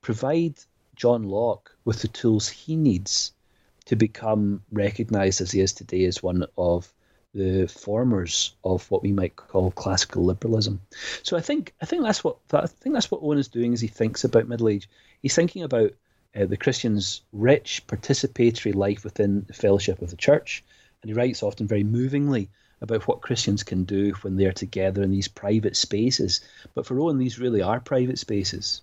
provide 0.00 0.54
John 0.94 1.24
Locke 1.24 1.76
with 1.84 2.00
the 2.00 2.08
tools 2.08 2.48
he 2.48 2.76
needs 2.76 3.32
to 3.84 3.94
become 3.94 4.62
recognized 4.72 5.42
as 5.42 5.50
he 5.50 5.60
is 5.60 5.74
today 5.74 6.06
as 6.06 6.22
one 6.22 6.46
of 6.56 6.90
the 7.36 7.66
formers 7.66 8.54
of 8.64 8.90
what 8.90 9.02
we 9.02 9.12
might 9.12 9.36
call 9.36 9.70
classical 9.70 10.24
liberalism. 10.24 10.80
So 11.22 11.36
I 11.36 11.40
think 11.40 11.74
I 11.82 11.84
think 11.86 12.02
that's 12.02 12.24
what 12.24 12.38
I 12.52 12.66
think 12.66 12.94
that's 12.94 13.10
what 13.10 13.22
Owen 13.22 13.38
is 13.38 13.48
doing 13.48 13.74
as 13.74 13.80
he 13.80 13.88
thinks 13.88 14.24
about 14.24 14.48
middle 14.48 14.68
age. 14.68 14.88
He's 15.20 15.34
thinking 15.34 15.62
about 15.62 15.92
uh, 16.34 16.46
the 16.46 16.56
Christian's 16.56 17.20
rich 17.32 17.86
participatory 17.86 18.74
life 18.74 19.04
within 19.04 19.44
the 19.46 19.52
fellowship 19.52 20.00
of 20.00 20.10
the 20.10 20.16
church, 20.16 20.64
and 21.02 21.10
he 21.10 21.14
writes 21.14 21.42
often 21.42 21.66
very 21.66 21.84
movingly 21.84 22.48
about 22.80 23.06
what 23.06 23.22
Christians 23.22 23.62
can 23.62 23.84
do 23.84 24.12
when 24.22 24.36
they're 24.36 24.52
together 24.52 25.02
in 25.02 25.10
these 25.10 25.28
private 25.28 25.76
spaces. 25.76 26.40
But 26.74 26.86
for 26.86 26.98
Owen, 26.98 27.18
these 27.18 27.38
really 27.38 27.62
are 27.62 27.80
private 27.80 28.18
spaces. 28.18 28.80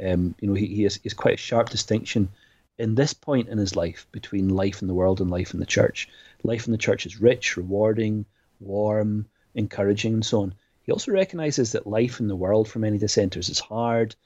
Um, 0.00 0.34
you 0.40 0.48
know, 0.48 0.54
he, 0.54 0.66
he 0.66 0.74
he 0.74 0.82
has 0.82 1.14
quite 1.14 1.34
a 1.34 1.36
sharp 1.36 1.70
distinction 1.70 2.30
in 2.78 2.94
this 2.94 3.12
point 3.14 3.48
in 3.48 3.58
his 3.58 3.76
life 3.76 4.06
between 4.10 4.48
life 4.48 4.82
in 4.82 4.88
the 4.88 4.94
world 4.94 5.20
and 5.20 5.30
life 5.30 5.54
in 5.54 5.60
the 5.60 5.66
church. 5.66 6.08
Life 6.42 6.66
in 6.66 6.72
the 6.72 6.78
church 6.78 7.06
is 7.06 7.20
rich, 7.20 7.56
rewarding, 7.56 8.24
warm, 8.60 9.26
encouraging, 9.54 10.14
and 10.14 10.24
so 10.24 10.42
on. 10.42 10.54
He 10.82 10.92
also 10.92 11.12
recognizes 11.12 11.72
that 11.72 11.86
life 11.86 12.18
in 12.20 12.28
the 12.28 12.36
world 12.36 12.68
for 12.68 12.78
many 12.78 12.98
dissenters 12.98 13.48
is 13.48 13.60
hard, 13.60 14.16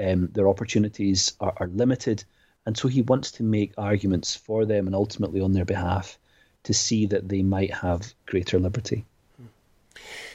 um, 0.00 0.28
their 0.32 0.48
opportunities 0.48 1.34
are, 1.40 1.54
are 1.56 1.68
limited, 1.68 2.24
and 2.66 2.76
so 2.76 2.88
he 2.88 3.02
wants 3.02 3.32
to 3.32 3.42
make 3.42 3.72
arguments 3.78 4.36
for 4.36 4.64
them 4.64 4.86
and 4.86 4.94
ultimately 4.94 5.40
on 5.40 5.52
their 5.52 5.64
behalf 5.64 6.18
to 6.64 6.74
see 6.74 7.06
that 7.06 7.28
they 7.28 7.42
might 7.42 7.72
have 7.72 8.14
greater 8.26 8.58
liberty. 8.58 9.04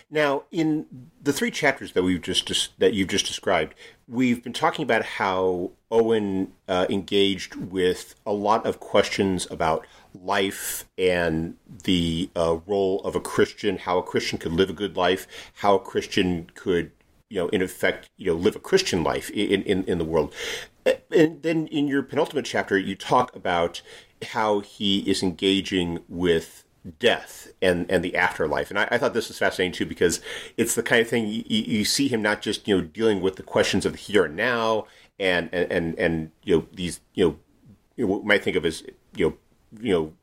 Now, 0.09 0.43
in 0.51 0.85
the 1.21 1.33
three 1.33 1.51
chapters 1.51 1.91
that 1.91 2.03
we've 2.03 2.21
just 2.21 2.79
that 2.79 2.93
you've 2.93 3.09
just 3.09 3.25
described, 3.25 3.75
we've 4.07 4.41
been 4.41 4.53
talking 4.53 4.83
about 4.83 5.03
how 5.03 5.71
Owen 5.91 6.53
uh, 6.67 6.85
engaged 6.89 7.55
with 7.55 8.15
a 8.25 8.31
lot 8.31 8.65
of 8.65 8.79
questions 8.79 9.47
about 9.51 9.85
life 10.13 10.85
and 10.97 11.57
the 11.83 12.29
uh, 12.37 12.59
role 12.65 13.01
of 13.01 13.15
a 13.15 13.19
Christian, 13.19 13.79
how 13.79 13.97
a 13.97 14.03
Christian 14.03 14.37
could 14.37 14.53
live 14.53 14.69
a 14.69 14.73
good 14.73 14.95
life, 14.95 15.27
how 15.55 15.75
a 15.75 15.79
Christian 15.79 16.49
could, 16.53 16.91
you 17.29 17.39
know, 17.41 17.49
in 17.49 17.61
effect, 17.61 18.09
you 18.15 18.27
know, 18.27 18.37
live 18.37 18.55
a 18.55 18.59
Christian 18.59 19.03
life 19.03 19.29
in 19.31 19.61
in, 19.63 19.83
in 19.83 19.97
the 19.97 20.05
world. 20.05 20.33
And 21.11 21.41
then 21.41 21.67
in 21.67 21.89
your 21.89 22.01
penultimate 22.01 22.45
chapter, 22.45 22.77
you 22.77 22.95
talk 22.95 23.35
about 23.35 23.81
how 24.29 24.61
he 24.61 24.99
is 24.99 25.21
engaging 25.21 25.99
with 26.07 26.63
death 26.99 27.47
and, 27.61 27.89
and 27.89 28.03
the 28.03 28.15
afterlife. 28.15 28.69
And 28.69 28.79
I, 28.79 28.87
I, 28.91 28.97
thought 28.97 29.13
this 29.13 29.27
was 29.27 29.37
fascinating 29.37 29.73
too 29.73 29.85
because 29.85 30.21
it's 30.57 30.75
the 30.75 30.83
kind 30.83 31.01
of 31.01 31.07
thing 31.07 31.27
you, 31.27 31.43
you, 31.47 31.85
see 31.85 32.07
him 32.07 32.21
not 32.21 32.41
just 32.41 32.67
you 32.67 32.75
know 32.75 32.81
dealing 32.81 33.21
with 33.21 33.35
the 33.35 33.43
questions 33.43 33.85
of 33.85 33.93
the 33.93 33.97
here 33.97 34.25
and 34.25 34.35
now 34.35 34.87
and 35.19 35.49
and 35.51 35.71
and, 35.71 35.99
and 35.99 36.31
you 36.43 36.57
know 36.57 36.67
these 36.73 36.99
you 37.13 37.25
know 37.25 37.37
you 37.95 38.07
know, 38.07 38.21
might 38.21 38.43
think 38.43 38.55
of 38.55 38.65
as 38.65 38.83
you 39.15 39.29
know 39.29 39.37
you 39.81 39.93
know 39.93 40.13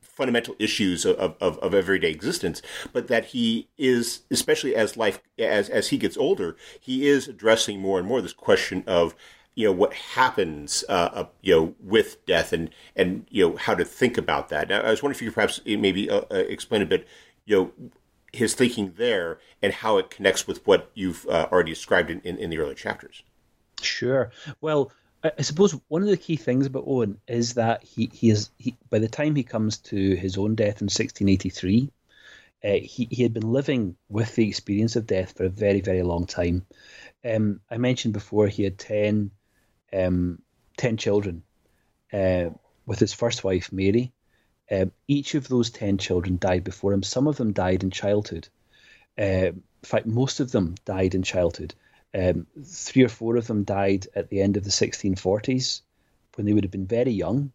fundamental 0.00 0.56
issues 0.58 1.04
of, 1.04 1.36
of, 1.40 1.58
of 1.58 1.74
everyday 1.74 2.10
existence, 2.10 2.62
but 2.94 3.06
that 3.08 3.26
he 3.26 3.68
is, 3.76 4.22
especially 4.30 4.74
as 4.74 4.96
life 4.96 5.20
as 5.38 5.68
as 5.68 5.88
he 5.88 5.98
gets 5.98 6.16
older, 6.16 6.56
he 6.80 7.06
is 7.06 7.28
addressing 7.28 7.80
more 7.80 7.98
and 7.98 8.08
more 8.08 8.22
this 8.22 8.32
question 8.32 8.82
of 8.86 9.14
you 9.56 9.66
know 9.66 9.72
what 9.72 9.94
happens 9.94 10.84
uh, 10.88 11.10
uh, 11.12 11.26
you 11.40 11.54
know 11.54 11.74
with 11.80 12.24
death 12.26 12.52
and 12.52 12.70
and 12.94 13.26
you 13.30 13.48
know 13.48 13.56
how 13.56 13.74
to 13.74 13.84
think 13.84 14.16
about 14.16 14.50
that. 14.50 14.68
Now, 14.68 14.82
I 14.82 14.90
was 14.90 15.02
wondering 15.02 15.16
if 15.16 15.22
you 15.22 15.30
could 15.30 15.34
perhaps 15.34 15.60
eh, 15.66 15.76
maybe 15.76 16.08
uh, 16.08 16.20
uh, 16.30 16.36
explain 16.36 16.82
a 16.82 16.86
bit 16.86 17.08
you 17.46 17.56
know 17.56 17.90
his 18.32 18.54
thinking 18.54 18.92
there 18.96 19.38
and 19.62 19.72
how 19.72 19.96
it 19.96 20.10
connects 20.10 20.46
with 20.46 20.64
what 20.66 20.90
you've 20.94 21.26
uh, 21.26 21.48
already 21.50 21.70
described 21.70 22.10
in, 22.10 22.20
in, 22.20 22.36
in, 22.36 22.50
the 22.50 22.58
early 22.58 22.74
chapters. 22.74 23.22
Sure. 23.80 24.30
Well, 24.60 24.92
I 25.24 25.40
suppose 25.40 25.72
one 25.88 26.02
of 26.02 26.08
the 26.08 26.18
key 26.18 26.36
things 26.36 26.66
about 26.66 26.84
Owen 26.86 27.18
is 27.26 27.54
that 27.54 27.82
he 27.82 28.10
he 28.12 28.28
is 28.28 28.50
he 28.58 28.76
by 28.90 28.98
the 28.98 29.08
time 29.08 29.34
he 29.34 29.42
comes 29.42 29.78
to 29.78 30.14
his 30.16 30.36
own 30.36 30.54
death 30.54 30.82
in 30.82 30.86
1683. 30.86 31.90
Uh, 32.64 32.72
he, 32.82 33.06
he 33.10 33.22
had 33.22 33.34
been 33.34 33.52
living 33.52 33.96
with 34.08 34.34
the 34.34 34.48
experience 34.48 34.96
of 34.96 35.06
death 35.06 35.36
for 35.36 35.44
a 35.44 35.48
very, 35.48 35.80
very 35.80 36.02
long 36.02 36.26
time. 36.26 36.66
Um, 37.24 37.60
I 37.70 37.76
mentioned 37.76 38.14
before 38.14 38.48
he 38.48 38.64
had 38.64 38.78
10 38.78 39.30
um, 39.92 40.40
10 40.76 40.96
children 40.96 41.42
uh, 42.12 42.50
with 42.86 42.98
his 42.98 43.12
first 43.12 43.44
wife, 43.44 43.72
Mary. 43.72 44.12
Um, 44.70 44.92
each 45.06 45.34
of 45.34 45.48
those 45.48 45.70
10 45.70 45.98
children 45.98 46.38
died 46.38 46.64
before 46.64 46.92
him. 46.92 47.02
Some 47.02 47.26
of 47.26 47.36
them 47.36 47.52
died 47.52 47.82
in 47.82 47.90
childhood. 47.90 48.48
Uh, 49.18 49.52
in 49.52 49.62
fact, 49.82 50.06
most 50.06 50.40
of 50.40 50.50
them 50.50 50.74
died 50.84 51.14
in 51.14 51.22
childhood. 51.22 51.74
Um, 52.14 52.46
three 52.64 53.02
or 53.02 53.08
four 53.08 53.36
of 53.36 53.46
them 53.46 53.64
died 53.64 54.06
at 54.14 54.28
the 54.28 54.40
end 54.40 54.56
of 54.56 54.64
the 54.64 54.70
1640s 54.70 55.82
when 56.34 56.46
they 56.46 56.52
would 56.52 56.64
have 56.64 56.70
been 56.70 56.86
very 56.86 57.12
young. 57.12 57.52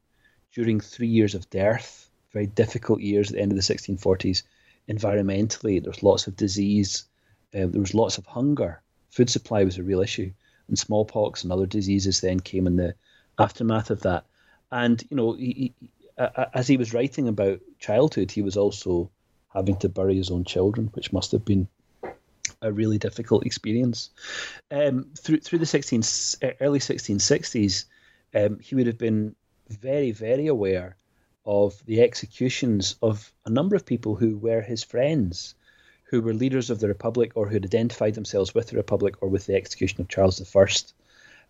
During 0.54 0.80
three 0.80 1.08
years 1.08 1.36
of 1.36 1.50
dearth, 1.50 2.10
very 2.34 2.48
difficult 2.48 3.02
years 3.02 3.30
at 3.30 3.36
the 3.36 3.42
end 3.42 3.52
of 3.52 3.56
the 3.56 3.62
1640s, 3.64 4.44
environmentally, 4.90 5.82
there 5.82 5.92
was 5.92 6.04
lots 6.04 6.28
of 6.28 6.36
disease, 6.36 7.06
uh, 7.54 7.68
there 7.68 7.82
was 7.82 7.94
lots 7.94 8.18
of 8.18 8.26
hunger. 8.26 8.82
Food 9.10 9.30
supply 9.30 9.64
was 9.64 9.78
a 9.78 9.84
real 9.84 10.02
issue 10.02 10.32
and 10.72 10.80
smallpox 10.80 11.44
and 11.44 11.52
other 11.52 11.68
diseases 11.68 12.22
then 12.22 12.40
came 12.40 12.66
in 12.66 12.78
the 12.78 12.96
aftermath 13.38 13.92
of 13.92 14.02
that. 14.02 14.26
And 14.72 15.04
you 15.10 15.18
know, 15.18 15.34
he, 15.34 15.74
he, 15.78 15.92
as 16.54 16.68
he 16.68 16.78
was 16.78 16.94
writing 16.94 17.28
about 17.28 17.60
childhood, 17.78 18.32
he 18.32 18.42
was 18.42 18.58
also 18.58 19.12
having 19.54 19.76
to 19.78 19.90
bury 19.90 20.16
his 20.16 20.32
own 20.32 20.46
children, 20.46 20.90
which 20.94 21.12
must 21.12 21.34
have 21.34 21.44
been 21.44 21.68
a 22.62 22.72
really 22.72 22.98
difficult 22.98 23.46
experience. 23.46 24.12
Um, 24.72 25.08
through 25.18 25.40
through 25.40 25.60
the 25.60 25.66
16, 25.66 26.02
early 26.62 26.80
1660s, 26.80 27.86
um, 28.34 28.60
he 28.60 28.76
would 28.76 28.88
have 28.88 28.98
been 28.98 29.36
very, 29.70 30.12
very 30.12 30.48
aware 30.48 30.96
of 31.46 31.84
the 31.86 32.02
executions 32.02 32.96
of 33.02 33.34
a 33.46 33.50
number 33.50 33.76
of 33.76 33.86
people 33.86 34.16
who 34.16 34.38
were 34.38 34.62
his 34.62 34.84
friends 34.84 35.56
who 36.12 36.22
were 36.22 36.34
leaders 36.34 36.70
of 36.70 36.82
the 36.82 36.90
Republic 36.90 37.32
or 37.36 37.48
who 37.48 37.54
had 37.54 37.64
identified 37.64 38.14
themselves 38.14 38.54
with 38.54 38.68
the 38.68 38.76
Republic 38.76 39.16
or 39.22 39.30
with 39.30 39.46
the 39.46 39.56
execution 39.56 40.02
of 40.02 40.10
Charles 40.10 40.42
I. 40.54 40.66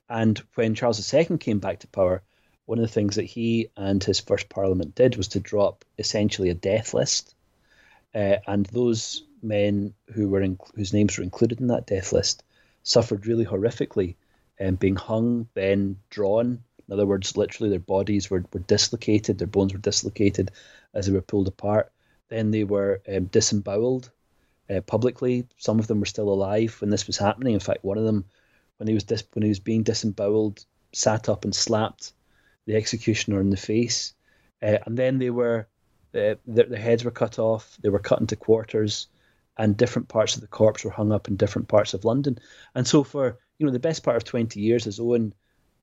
And 0.07 0.39
when 0.53 0.75
Charles 0.75 1.11
II 1.11 1.39
came 1.39 1.57
back 1.57 1.79
to 1.79 1.87
power, 1.87 2.21
one 2.65 2.77
of 2.77 2.83
the 2.83 2.93
things 2.93 3.15
that 3.15 3.23
he 3.23 3.69
and 3.75 4.03
his 4.03 4.19
first 4.19 4.49
parliament 4.49 4.93
did 4.93 5.17
was 5.17 5.29
to 5.29 5.39
drop 5.39 5.83
essentially 5.97 6.51
a 6.51 6.53
death 6.53 6.93
list. 6.93 7.33
Uh, 8.13 8.35
and 8.45 8.67
those 8.67 9.23
men 9.41 9.95
who 10.13 10.29
were 10.29 10.43
in, 10.43 10.59
whose 10.75 10.93
names 10.93 11.17
were 11.17 11.23
included 11.23 11.59
in 11.59 11.67
that 11.67 11.87
death 11.87 12.13
list 12.13 12.43
suffered 12.83 13.25
really 13.25 13.45
horrifically, 13.45 14.13
um, 14.59 14.75
being 14.75 14.95
hung, 14.95 15.47
then 15.55 15.97
drawn. 16.11 16.63
In 16.87 16.93
other 16.93 17.07
words, 17.07 17.35
literally 17.35 17.71
their 17.71 17.79
bodies 17.79 18.29
were, 18.29 18.45
were 18.53 18.59
dislocated, 18.59 19.39
their 19.39 19.47
bones 19.47 19.73
were 19.73 19.79
dislocated 19.79 20.51
as 20.93 21.07
they 21.07 21.13
were 21.13 21.21
pulled 21.21 21.47
apart. 21.47 21.91
Then 22.29 22.51
they 22.51 22.63
were 22.63 23.01
um, 23.11 23.25
disemboweled 23.25 24.11
uh, 24.69 24.81
publicly. 24.81 25.47
Some 25.57 25.79
of 25.79 25.87
them 25.87 25.99
were 25.99 26.05
still 26.05 26.29
alive 26.29 26.77
when 26.79 26.89
this 26.89 27.07
was 27.07 27.17
happening. 27.17 27.53
In 27.53 27.59
fact, 27.59 27.83
one 27.83 27.97
of 27.97 28.03
them, 28.03 28.25
when 28.77 28.87
he 28.87 28.93
was 28.93 29.03
dis- 29.03 29.23
when 29.33 29.43
he 29.43 29.49
was 29.49 29.59
being 29.59 29.83
disemboweled, 29.83 30.65
sat 30.93 31.29
up 31.29 31.43
and 31.43 31.55
slapped 31.55 32.13
the 32.65 32.75
executioner 32.75 33.39
in 33.39 33.49
the 33.49 33.57
face. 33.57 34.13
Uh, 34.61 34.77
and 34.85 34.97
then 34.97 35.17
they 35.17 35.29
were 35.29 35.67
uh, 36.13 36.35
their, 36.45 36.65
their 36.65 36.79
heads 36.79 37.03
were 37.03 37.11
cut 37.11 37.39
off. 37.39 37.77
They 37.81 37.89
were 37.89 37.99
cut 37.99 38.19
into 38.19 38.35
quarters, 38.35 39.07
and 39.57 39.77
different 39.77 40.07
parts 40.07 40.35
of 40.35 40.41
the 40.41 40.47
corpse 40.47 40.83
were 40.83 40.91
hung 40.91 41.11
up 41.11 41.27
in 41.27 41.35
different 41.35 41.67
parts 41.67 41.93
of 41.93 42.05
London. 42.05 42.37
And 42.75 42.87
so, 42.87 43.03
for 43.03 43.39
you 43.57 43.65
know, 43.65 43.71
the 43.71 43.79
best 43.79 44.03
part 44.03 44.17
of 44.17 44.23
twenty 44.23 44.59
years, 44.59 44.87
as 44.87 44.99
Owen 44.99 45.33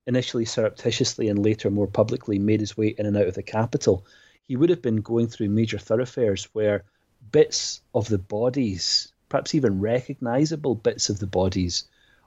initially 0.06 0.44
surreptitiously 0.44 1.28
and 1.28 1.44
later 1.44 1.70
more 1.70 1.86
publicly 1.86 2.38
made 2.38 2.60
his 2.60 2.76
way 2.76 2.88
in 2.98 3.04
and 3.04 3.16
out 3.16 3.26
of 3.26 3.34
the 3.34 3.42
capital, 3.42 4.06
he 4.42 4.56
would 4.56 4.70
have 4.70 4.80
been 4.80 4.96
going 4.96 5.26
through 5.28 5.50
major 5.50 5.78
thoroughfares 5.78 6.48
where 6.54 6.84
bits 7.30 7.80
of 7.94 8.08
the 8.08 8.18
bodies, 8.18 9.12
perhaps 9.28 9.54
even 9.54 9.80
recognizable 9.80 10.74
bits 10.74 11.10
of 11.10 11.18
the 11.18 11.26
bodies 11.26 11.84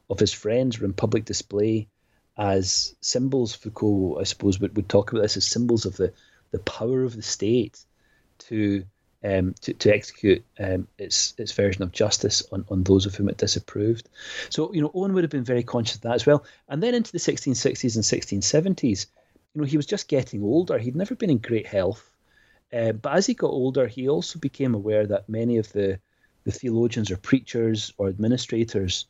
of 0.10 0.20
his 0.20 0.34
friends 0.34 0.80
were 0.80 0.86
in 0.86 0.94
public 0.94 1.26
display 1.26 1.88
as 2.38 2.96
symbols. 3.02 3.56
Foucault, 3.56 4.18
I 4.20 4.24
suppose, 4.24 4.60
would, 4.60 4.76
would 4.76 4.90
talk 4.90 5.12
about 5.12 5.22
this 5.22 5.38
as 5.38 5.46
symbols 5.46 5.86
of 5.86 5.98
the, 5.98 6.14
the 6.52 6.60
power 6.60 7.04
of 7.04 7.16
the 7.16 7.22
state 7.22 7.80
to 8.40 8.86
um, 9.24 9.54
to, 9.62 9.74
to 9.74 9.94
execute 9.94 10.44
um, 10.60 10.88
its 10.98 11.36
its 11.38 11.52
version 11.52 11.84
of 11.84 11.92
justice 11.92 12.44
on, 12.52 12.66
on 12.70 12.84
those 12.84 13.06
of 13.06 13.16
whom 13.16 13.30
it 13.30 13.38
disapproved. 13.38 14.10
So, 14.50 14.74
you 14.74 14.82
know, 14.82 14.92
Owen 14.94 15.14
would 15.14 15.24
have 15.24 15.32
been 15.32 15.44
very 15.44 15.64
conscious 15.64 15.98
of 15.98 16.02
that 16.02 16.16
as 16.16 16.26
well. 16.26 16.44
And 16.68 16.82
then 16.82 16.96
into 16.96 17.12
the 17.12 17.20
1660s 17.20 17.96
and 17.96 18.42
1670s, 18.42 19.06
you 19.54 19.62
know, 19.62 19.68
he 19.68 19.78
was 19.78 19.86
just 19.86 20.08
getting 20.08 20.44
older. 20.44 20.78
He'd 20.78 20.96
never 20.96 21.16
been 21.16 21.30
in 21.30 21.38
great 21.38 21.68
health. 21.68 22.11
Uh, 22.74 22.94
but 22.94 23.14
as 23.14 23.26
he 23.26 23.34
got 23.34 23.50
older, 23.50 23.88
he 23.88 24.08
also 24.08 24.40
became 24.40 24.74
aware 24.74 25.06
that 25.06 25.28
many 25.28 25.58
of 25.58 25.72
the, 25.74 26.00
the 26.46 26.52
theologians 26.52 27.12
or 27.12 27.18
preachers 27.18 27.94
or 27.98 28.08
administrators 28.08 29.08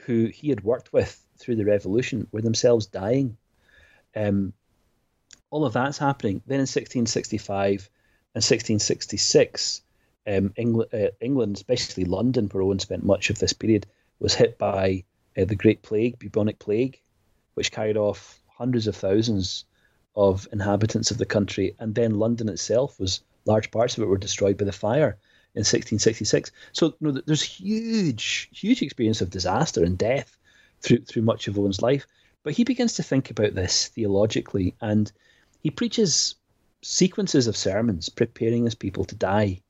who 0.00 0.26
he 0.26 0.48
had 0.48 0.64
worked 0.64 0.92
with 0.92 1.24
through 1.38 1.56
the 1.56 1.64
revolution 1.64 2.26
were 2.32 2.42
themselves 2.42 2.86
dying. 2.86 3.36
Um, 4.14 4.52
all 5.50 5.64
of 5.64 5.72
that's 5.72 5.98
happening. 5.98 6.42
Then 6.46 6.56
in 6.56 6.62
1665 6.62 7.88
and 8.34 8.42
1666, 8.42 9.82
um, 10.26 10.52
England, 10.56 10.90
uh, 10.92 11.10
England, 11.20 11.56
especially 11.56 12.04
London, 12.04 12.48
where 12.50 12.62
Owen 12.62 12.80
spent 12.80 13.04
much 13.04 13.30
of 13.30 13.38
this 13.38 13.52
period, 13.52 13.86
was 14.18 14.34
hit 14.34 14.58
by 14.58 15.04
uh, 15.38 15.44
the 15.44 15.54
Great 15.54 15.82
Plague, 15.82 16.18
bubonic 16.18 16.58
plague, 16.58 17.00
which 17.54 17.70
carried 17.70 17.96
off 17.96 18.40
hundreds 18.48 18.86
of 18.86 18.96
thousands 18.96 19.64
of 20.16 20.48
inhabitants 20.52 21.10
of 21.10 21.18
the 21.18 21.26
country. 21.26 21.74
And 21.78 21.94
then 21.94 22.18
London 22.18 22.48
itself 22.48 22.98
was 22.98 23.20
large 23.44 23.70
parts 23.70 23.96
of 23.96 24.02
it 24.02 24.06
were 24.06 24.18
destroyed 24.18 24.56
by 24.56 24.64
the 24.64 24.72
fire 24.72 25.18
in 25.54 25.60
1666. 25.60 26.50
So 26.72 26.94
there's 27.00 27.42
huge, 27.42 28.48
huge 28.52 28.82
experience 28.82 29.20
of 29.20 29.30
disaster 29.30 29.84
and 29.84 29.96
death 29.96 30.36
through 30.80 31.04
through 31.04 31.22
much 31.22 31.48
of 31.48 31.58
Owen's 31.58 31.82
life. 31.82 32.06
But 32.42 32.54
he 32.54 32.64
begins 32.64 32.94
to 32.94 33.02
think 33.02 33.30
about 33.30 33.54
this 33.54 33.88
theologically, 33.88 34.74
and 34.80 35.10
he 35.62 35.70
preaches 35.70 36.36
sequences 36.82 37.46
of 37.46 37.56
sermons 37.56 38.08
preparing 38.08 38.64
his 38.64 38.74
people 38.74 39.04
to 39.06 39.16
die. 39.16 39.60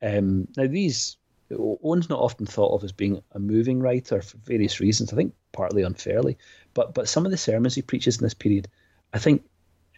Um, 0.00 0.48
now, 0.56 0.66
these 0.66 1.16
Owen's 1.52 2.08
not 2.08 2.20
often 2.20 2.46
thought 2.46 2.74
of 2.74 2.84
as 2.84 2.92
being 2.92 3.22
a 3.32 3.38
moving 3.38 3.80
writer 3.80 4.22
for 4.22 4.38
various 4.38 4.80
reasons. 4.80 5.12
I 5.12 5.16
think 5.16 5.34
partly 5.52 5.82
unfairly, 5.82 6.38
but 6.74 6.94
but 6.94 7.08
some 7.08 7.24
of 7.24 7.30
the 7.30 7.36
sermons 7.36 7.74
he 7.74 7.82
preaches 7.82 8.16
in 8.16 8.24
this 8.24 8.34
period, 8.34 8.68
I 9.12 9.18
think, 9.18 9.44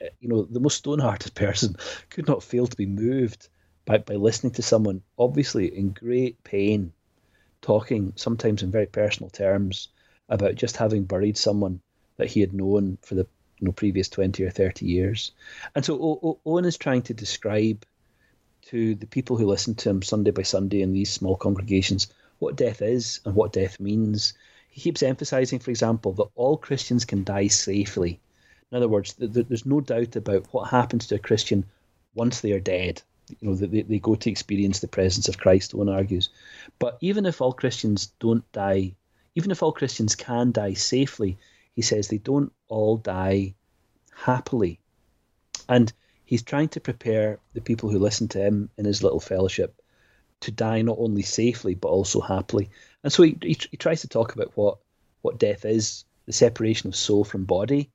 Uh, 0.00 0.08
you 0.20 0.28
know, 0.28 0.42
the 0.42 0.60
most 0.60 0.78
stone-hearted 0.78 1.34
person 1.44 1.76
could 2.10 2.26
not 2.26 2.42
fail 2.42 2.66
to 2.66 2.76
be 2.76 2.86
moved 2.86 3.48
by 3.84 3.98
by 3.98 4.14
listening 4.14 4.52
to 4.52 4.62
someone 4.62 5.02
obviously 5.18 5.76
in 5.76 5.90
great 5.90 6.42
pain, 6.44 6.92
talking 7.62 8.12
sometimes 8.16 8.62
in 8.62 8.70
very 8.70 8.86
personal 8.86 9.30
terms 9.30 9.88
about 10.28 10.54
just 10.54 10.76
having 10.76 11.04
buried 11.04 11.36
someone 11.36 11.80
that 12.18 12.28
he 12.28 12.40
had 12.40 12.52
known 12.52 12.98
for 13.02 13.14
the 13.14 13.26
you 13.58 13.66
know 13.66 13.72
previous 13.72 14.08
20 14.08 14.44
or 14.44 14.50
30 14.50 14.86
years. 14.86 15.32
And 15.74 15.84
so 15.84 15.94
o- 15.94 16.20
o- 16.22 16.40
owen 16.44 16.64
is 16.64 16.76
trying 16.76 17.02
to 17.02 17.14
describe 17.14 17.84
to 18.62 18.94
the 18.94 19.06
people 19.06 19.36
who 19.36 19.46
listen 19.46 19.74
to 19.74 19.90
him 19.90 20.02
sunday 20.02 20.30
by 20.30 20.42
sunday 20.42 20.82
in 20.82 20.92
these 20.92 21.10
small 21.12 21.36
congregations 21.36 22.08
what 22.38 22.56
death 22.56 22.82
is 22.82 23.20
and 23.24 23.34
what 23.34 23.52
death 23.52 23.80
means. 23.80 24.34
He 24.68 24.80
keeps 24.80 25.02
emphasizing 25.02 25.58
for 25.58 25.70
example 25.70 26.12
that 26.14 26.28
all 26.36 26.56
christians 26.56 27.04
can 27.04 27.24
die 27.24 27.48
safely 27.48 28.20
in 28.70 28.76
other 28.76 28.88
words 28.88 29.14
th- 29.14 29.32
th- 29.32 29.46
there's 29.48 29.66
no 29.66 29.80
doubt 29.80 30.16
about 30.16 30.46
what 30.52 30.70
happens 30.70 31.06
to 31.06 31.14
a 31.14 31.18
christian 31.18 31.64
once 32.14 32.40
they 32.40 32.52
are 32.52 32.60
dead 32.60 33.00
you 33.40 33.48
know 33.48 33.54
they, 33.54 33.82
they 33.82 33.98
go 33.98 34.14
to 34.14 34.30
experience 34.30 34.80
the 34.80 34.88
presence 34.88 35.28
of 35.28 35.38
christ 35.38 35.74
Owen 35.74 35.88
argues 35.88 36.30
but 36.78 36.98
even 37.00 37.26
if 37.26 37.40
all 37.40 37.52
christians 37.52 38.12
don't 38.18 38.50
die 38.52 38.94
even 39.34 39.50
if 39.50 39.62
all 39.62 39.72
christians 39.72 40.14
can 40.14 40.52
die 40.52 40.74
safely 40.74 41.38
he 41.74 41.82
says 41.82 42.08
they 42.08 42.18
don't 42.18 42.52
all 42.66 42.96
die 42.96 43.54
happily. 44.18 44.80
And 45.68 45.92
he's 46.24 46.42
trying 46.42 46.68
to 46.70 46.80
prepare 46.80 47.38
the 47.54 47.60
people 47.60 47.88
who 47.88 47.98
listen 47.98 48.28
to 48.28 48.40
him 48.40 48.70
in 48.76 48.84
his 48.84 49.02
little 49.02 49.20
fellowship 49.20 49.80
to 50.40 50.50
die 50.50 50.82
not 50.82 50.98
only 50.98 51.22
safely 51.22 51.74
but 51.74 51.88
also 51.88 52.20
happily. 52.20 52.70
And 53.04 53.12
so 53.12 53.22
he, 53.22 53.38
he, 53.40 53.56
he 53.70 53.76
tries 53.76 54.00
to 54.00 54.08
talk 54.08 54.34
about 54.34 54.56
what, 54.56 54.78
what 55.22 55.38
death 55.38 55.64
is, 55.64 56.04
the 56.26 56.32
separation 56.32 56.88
of 56.88 56.96
soul 56.96 57.24
from 57.24 57.44
body. 57.44 57.90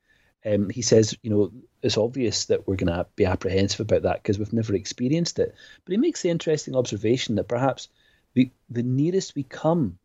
Um, 0.45 0.69
he 0.69 0.81
says, 0.81 1.17
you 1.21 1.29
know, 1.29 1.51
it's 1.81 1.97
obvious 1.97 2.45
that 2.45 2.67
we're 2.67 2.75
going 2.75 2.93
to 2.93 3.05
be 3.15 3.25
apprehensive 3.25 3.79
about 3.79 4.03
that 4.03 4.21
because 4.21 4.37
we've 4.37 4.53
never 4.53 4.75
experienced 4.75 5.39
it. 5.39 5.55
But 5.85 5.91
he 5.91 5.97
makes 5.97 6.21
the 6.21 6.29
interesting 6.29 6.75
observation 6.75 7.35
that 7.35 7.47
perhaps 7.47 7.87
the, 8.33 8.51
nearest 8.69 9.35
we 9.35 9.43
come 9.43 9.97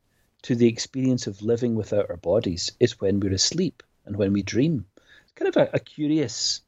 to 0.43 0.55
the 0.55 0.69
experience 0.69 1.27
of 1.27 1.43
living 1.43 1.75
without 1.75 2.11
our 2.11 2.17
bodies 2.17 2.73
is 2.79 3.01
when 3.01 3.21
we're 3.21 3.33
asleep 3.33 3.83
and 4.07 4.17
when 4.17 4.33
we 4.33 4.43
dream. 4.43 4.87
It's 5.25 5.33
kind 5.33 5.49
of 5.49 5.57
a, 5.57 5.71
a 5.75 5.81
curious, 5.81 6.61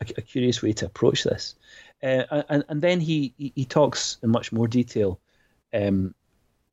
a, 0.00 0.06
a, 0.16 0.22
curious 0.22 0.62
way 0.62 0.72
to 0.74 0.86
approach 0.86 1.24
this. 1.24 1.54
Uh, 2.02 2.42
and, 2.48 2.64
and 2.68 2.80
then 2.80 3.00
he, 3.00 3.34
he, 3.36 3.52
he 3.54 3.64
talks 3.64 4.18
in 4.22 4.30
much 4.30 4.52
more 4.52 4.68
detail 4.68 5.20
um, 5.74 6.14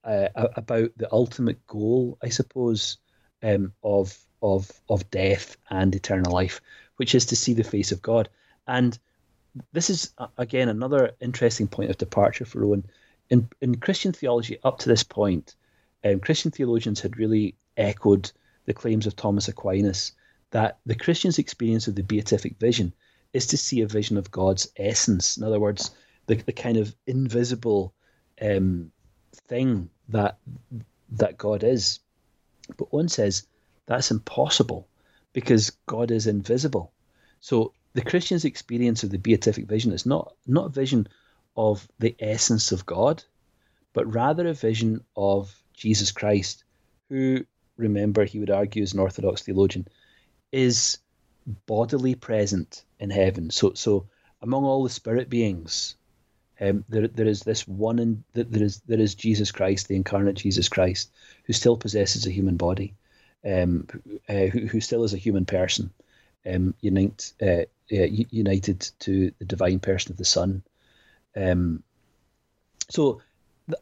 uh, 0.04 0.30
about 0.36 0.92
the 0.96 1.12
ultimate 1.12 1.66
goal, 1.68 2.18
I 2.24 2.30
suppose, 2.30 2.98
um, 3.44 3.74
of 3.84 4.18
of 4.46 4.72
of 4.90 5.10
death 5.10 5.58
and 5.70 5.96
eternal 5.96 6.32
life, 6.32 6.62
which 6.98 7.16
is 7.16 7.26
to 7.28 7.36
see 7.36 7.54
the 7.54 7.64
face 7.64 7.92
of 7.92 8.02
God. 8.02 8.30
And 8.68 8.98
this 9.72 9.90
is 9.90 10.14
again 10.38 10.70
another 10.70 11.12
interesting 11.20 11.68
point 11.68 11.90
of 11.90 11.98
departure 11.98 12.46
for 12.46 12.64
Owen. 12.64 12.86
In 13.30 13.50
in 13.62 13.76
Christian 13.76 14.14
theology, 14.14 14.60
up 14.64 14.78
to 14.80 14.90
this 14.90 15.04
point, 15.04 15.56
um, 16.04 16.20
Christian 16.20 16.52
theologians 16.52 17.02
had 17.02 17.18
really 17.18 17.56
echoed 17.78 18.32
the 18.66 18.74
claims 18.74 19.08
of 19.08 19.16
Thomas 19.16 19.48
Aquinas 19.48 20.12
that 20.52 20.78
the 20.86 20.96
Christian's 20.96 21.40
experience 21.40 21.88
of 21.88 21.96
the 21.96 22.04
beatific 22.04 22.58
vision 22.60 22.94
is 23.34 23.48
to 23.48 23.58
see 23.58 23.82
a 23.82 23.88
vision 23.88 24.18
of 24.18 24.32
God's 24.32 24.70
essence. 24.78 25.38
In 25.38 25.44
other 25.44 25.60
words, 25.60 25.92
the, 26.28 26.36
the 26.36 26.54
kind 26.54 26.78
of 26.78 26.96
invisible 27.08 27.94
um, 28.42 28.92
thing 29.48 29.90
that 30.10 30.38
that 31.12 31.38
God 31.38 31.64
is. 31.64 32.00
But 32.78 32.88
Owen 32.92 33.10
says 33.10 33.48
that's 33.86 34.12
impossible 34.12 34.88
because 35.34 35.72
God 35.86 36.12
is 36.12 36.28
invisible. 36.28 36.92
So 37.40 37.74
the 37.94 38.02
Christian's 38.02 38.46
experience 38.46 39.04
of 39.04 39.10
the 39.10 39.18
beatific 39.18 39.66
vision 39.68 39.92
is 39.92 40.06
not 40.06 40.34
not 40.48 40.68
a 40.68 40.70
vision 40.70 41.08
of 41.56 41.88
the 42.00 42.16
essence 42.20 42.72
of 42.72 42.86
God, 42.86 43.24
but 43.94 44.14
rather 44.14 44.48
a 44.48 44.54
vision 44.54 45.04
of 45.16 45.56
Jesus 45.74 46.12
Christ, 46.12 46.64
who, 47.10 47.46
remember, 47.78 48.26
he 48.26 48.40
would 48.40 48.50
argue 48.50 48.84
as 48.84 48.94
an 48.94 49.00
Orthodox 49.00 49.42
theologian, 49.42 49.88
is 50.52 50.98
bodily 51.66 52.16
present 52.16 52.84
in 53.00 53.10
heaven. 53.10 53.50
So, 53.52 53.74
so 53.74 54.08
among 54.42 54.64
all 54.64 54.84
the 54.84 54.90
spirit 54.90 55.30
beings, 55.30 55.96
um, 56.60 56.86
there, 56.90 57.08
there 57.08 57.28
is 57.28 57.42
this 57.42 57.68
one, 57.68 58.00
in, 58.00 58.24
there 58.34 58.64
is 58.64 58.82
there 58.88 59.00
is 59.00 59.16
Jesus 59.16 59.52
Christ, 59.52 59.88
the 59.88 59.96
incarnate 59.96 60.36
Jesus 60.36 60.70
Christ, 60.70 61.12
who 61.46 61.54
still 61.54 61.78
possesses 61.78 62.26
a 62.26 62.32
human 62.32 62.56
body, 62.58 62.96
um, 63.46 63.88
uh, 64.28 64.46
who, 64.46 64.68
who 64.68 64.82
still 64.82 65.04
is 65.04 65.14
a 65.14 65.18
human 65.18 65.46
person, 65.46 65.92
um, 66.46 66.74
unite, 66.82 67.34
uh, 67.42 67.66
uh, 67.92 68.08
united 68.32 68.90
to 69.00 69.32
the 69.40 69.46
divine 69.46 69.80
person 69.80 70.12
of 70.12 70.18
the 70.18 70.26
Son. 70.26 70.64
Um, 71.36 71.84
so 72.90 73.22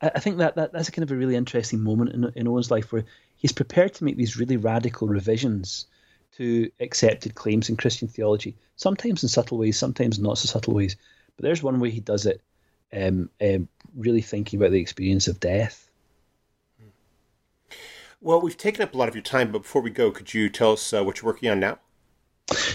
I 0.02 0.20
think 0.20 0.38
that, 0.38 0.56
that 0.56 0.72
that's 0.72 0.90
a 0.90 0.92
kind 0.92 1.04
of 1.04 1.12
a 1.12 1.16
really 1.16 1.36
interesting 1.36 1.82
moment 1.82 2.14
in, 2.14 2.32
in 2.36 2.48
Owen's 2.48 2.72
life 2.72 2.92
where 2.92 3.06
he's 3.36 3.52
prepared 3.52 3.94
to 3.96 4.04
make 4.04 4.18
these 4.18 4.38
really 4.38 4.58
radical 4.58 5.08
revisions 5.08 5.88
to 6.38 6.72
accepted 6.80 7.36
claims 7.36 7.70
in 7.70 7.78
Christian 7.78 8.08
theology, 8.08 8.56
sometimes 8.76 9.24
in 9.24 9.30
subtle 9.30 9.58
ways, 9.58 9.78
sometimes 9.78 10.20
not 10.20 10.38
so 10.38 10.48
subtle 10.48 10.74
ways. 10.74 10.96
But 11.36 11.44
there's 11.44 11.62
one 11.62 11.80
way 11.80 11.90
he 11.90 12.00
does 12.00 12.26
it, 12.26 12.42
um, 12.92 13.30
um, 13.42 13.68
really 13.96 14.22
thinking 14.22 14.60
about 14.60 14.72
the 14.72 14.82
experience 14.82 15.28
of 15.28 15.40
death. 15.40 15.90
Well, 18.24 18.40
we've 18.40 18.56
taken 18.56 18.82
up 18.82 18.94
a 18.94 18.98
lot 18.98 19.10
of 19.10 19.16
your 19.16 19.22
time, 19.22 19.52
but 19.52 19.64
before 19.64 19.82
we 19.82 19.90
go, 19.90 20.10
could 20.10 20.34
you 20.34 20.48
tell 20.50 20.72
us 20.72 20.94
uh, 20.94 21.04
what 21.04 21.22
you're 21.22 21.30
working 21.30 21.50
on 21.50 21.60
now? 21.60 21.80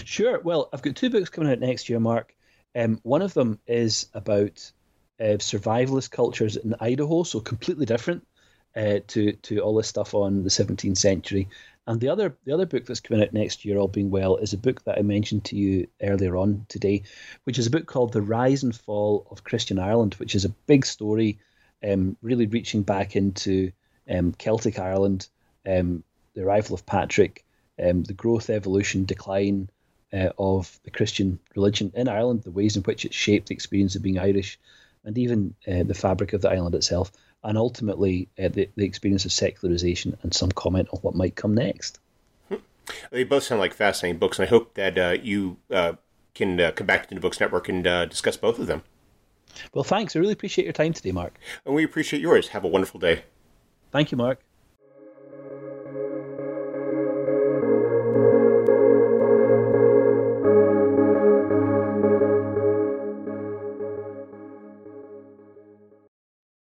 Sure. 0.05 0.39
Well, 0.39 0.69
I've 0.71 0.83
got 0.83 0.95
two 0.95 1.09
books 1.09 1.29
coming 1.29 1.51
out 1.51 1.59
next 1.59 1.89
year, 1.89 1.99
Mark. 1.99 2.35
Um, 2.75 2.99
one 3.01 3.23
of 3.23 3.33
them 3.33 3.57
is 3.65 4.09
about 4.13 4.71
uh, 5.19 5.39
survivalist 5.39 6.11
cultures 6.11 6.55
in 6.55 6.75
Idaho, 6.79 7.23
so 7.23 7.39
completely 7.39 7.87
different 7.87 8.27
uh, 8.75 8.99
to 9.07 9.31
to 9.33 9.59
all 9.61 9.73
this 9.73 9.87
stuff 9.87 10.13
on 10.13 10.43
the 10.43 10.51
17th 10.51 10.99
century. 10.99 11.49
And 11.87 11.99
the 11.99 12.09
other 12.09 12.37
the 12.45 12.53
other 12.53 12.67
book 12.67 12.85
that's 12.85 12.99
coming 12.99 13.23
out 13.23 13.33
next 13.33 13.65
year, 13.65 13.79
all 13.79 13.87
being 13.87 14.11
well, 14.11 14.37
is 14.37 14.53
a 14.53 14.57
book 14.57 14.83
that 14.83 14.99
I 14.99 15.01
mentioned 15.01 15.45
to 15.45 15.55
you 15.55 15.87
earlier 16.03 16.37
on 16.37 16.67
today, 16.69 17.01
which 17.45 17.57
is 17.57 17.65
a 17.65 17.71
book 17.71 17.87
called 17.87 18.13
The 18.13 18.21
Rise 18.21 18.61
and 18.61 18.75
Fall 18.75 19.25
of 19.31 19.43
Christian 19.43 19.79
Ireland, 19.79 20.13
which 20.19 20.35
is 20.35 20.45
a 20.45 20.55
big 20.67 20.85
story, 20.85 21.39
um, 21.83 22.17
really 22.21 22.45
reaching 22.45 22.83
back 22.83 23.15
into 23.15 23.71
um, 24.07 24.33
Celtic 24.33 24.77
Ireland, 24.77 25.27
um, 25.69 26.03
the 26.33 26.43
arrival 26.43 26.75
of 26.75 26.85
Patrick, 26.85 27.45
um, 27.81 28.03
the 28.03 28.13
growth, 28.13 28.49
evolution, 28.49 29.05
decline 29.05 29.69
uh, 30.13 30.29
of 30.37 30.79
the 30.83 30.91
Christian 30.91 31.39
religion 31.55 31.91
in 31.95 32.07
Ireland, 32.07 32.43
the 32.43 32.51
ways 32.51 32.75
in 32.75 32.83
which 32.83 33.05
it 33.05 33.13
shaped 33.13 33.47
the 33.47 33.53
experience 33.53 33.95
of 33.95 34.01
being 34.01 34.19
Irish, 34.19 34.59
and 35.03 35.17
even 35.17 35.55
uh, 35.67 35.83
the 35.83 35.93
fabric 35.93 36.33
of 36.33 36.41
the 36.41 36.49
island 36.49 36.75
itself, 36.75 37.11
and 37.43 37.57
ultimately 37.57 38.27
uh, 38.37 38.49
the, 38.49 38.69
the 38.75 38.85
experience 38.85 39.25
of 39.25 39.31
secularization 39.31 40.17
and 40.23 40.33
some 40.33 40.51
comment 40.51 40.89
on 40.91 40.99
what 41.01 41.15
might 41.15 41.35
come 41.35 41.53
next. 41.53 41.99
They 43.11 43.23
both 43.23 43.43
sound 43.43 43.61
like 43.61 43.73
fascinating 43.73 44.19
books, 44.19 44.39
and 44.39 44.47
I 44.47 44.49
hope 44.49 44.73
that 44.73 44.97
uh, 44.97 45.17
you 45.21 45.57
uh, 45.71 45.93
can 46.33 46.59
uh, 46.59 46.71
come 46.71 46.87
back 46.87 47.07
to 47.07 47.15
the 47.15 47.21
Books 47.21 47.39
Network 47.39 47.69
and 47.69 47.85
uh, 47.85 48.05
discuss 48.05 48.35
both 48.35 48.59
of 48.59 48.67
them. 48.67 48.83
Well, 49.73 49.83
thanks. 49.83 50.15
I 50.15 50.19
really 50.19 50.33
appreciate 50.33 50.65
your 50.65 50.73
time 50.73 50.93
today, 50.93 51.11
Mark. 51.11 51.37
And 51.65 51.75
we 51.75 51.83
appreciate 51.83 52.21
yours. 52.21 52.49
Have 52.49 52.63
a 52.63 52.67
wonderful 52.67 52.99
day. 52.99 53.23
Thank 53.91 54.11
you, 54.11 54.17
Mark. 54.17 54.39